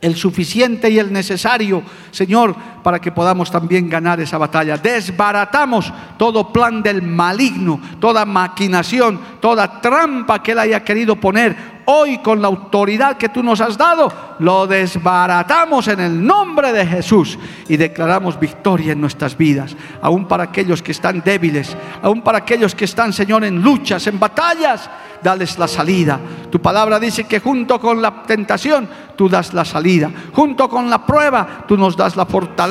[0.00, 4.76] el suficiente y el necesario, Señor, para que podamos también ganar esa batalla.
[4.76, 11.80] Desbaratamos todo plan del maligno, toda maquinación, toda trampa que él haya querido poner.
[11.86, 16.86] Hoy con la autoridad que tú nos has dado, lo desbaratamos en el nombre de
[16.86, 22.38] Jesús y declaramos victoria en nuestras vidas, aún para aquellos que están débiles, aún para
[22.38, 24.88] aquellos que están, Señor, en luchas, en batallas
[25.22, 26.18] dales la salida.
[26.50, 30.10] Tu palabra dice que junto con la tentación tú das la salida.
[30.32, 32.69] Junto con la prueba tú nos das la fortaleza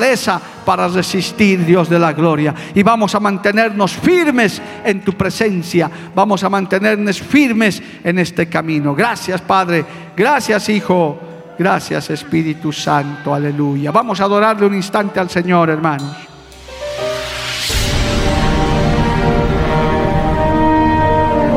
[0.65, 2.53] para resistir, Dios de la gloria.
[2.73, 5.89] Y vamos a mantenernos firmes en tu presencia.
[6.15, 8.95] Vamos a mantenernos firmes en este camino.
[8.95, 9.85] Gracias, Padre.
[10.15, 11.19] Gracias, Hijo.
[11.57, 13.33] Gracias, Espíritu Santo.
[13.33, 13.91] Aleluya.
[13.91, 16.15] Vamos a adorarle un instante al Señor, hermanos.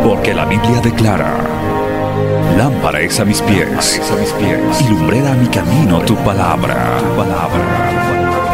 [0.04, 1.36] Porque la Biblia declara,
[2.56, 6.98] lámpara es a mis pies, a mis pies y lumbrera a mi camino tu palabra.
[6.98, 8.11] tu palabra.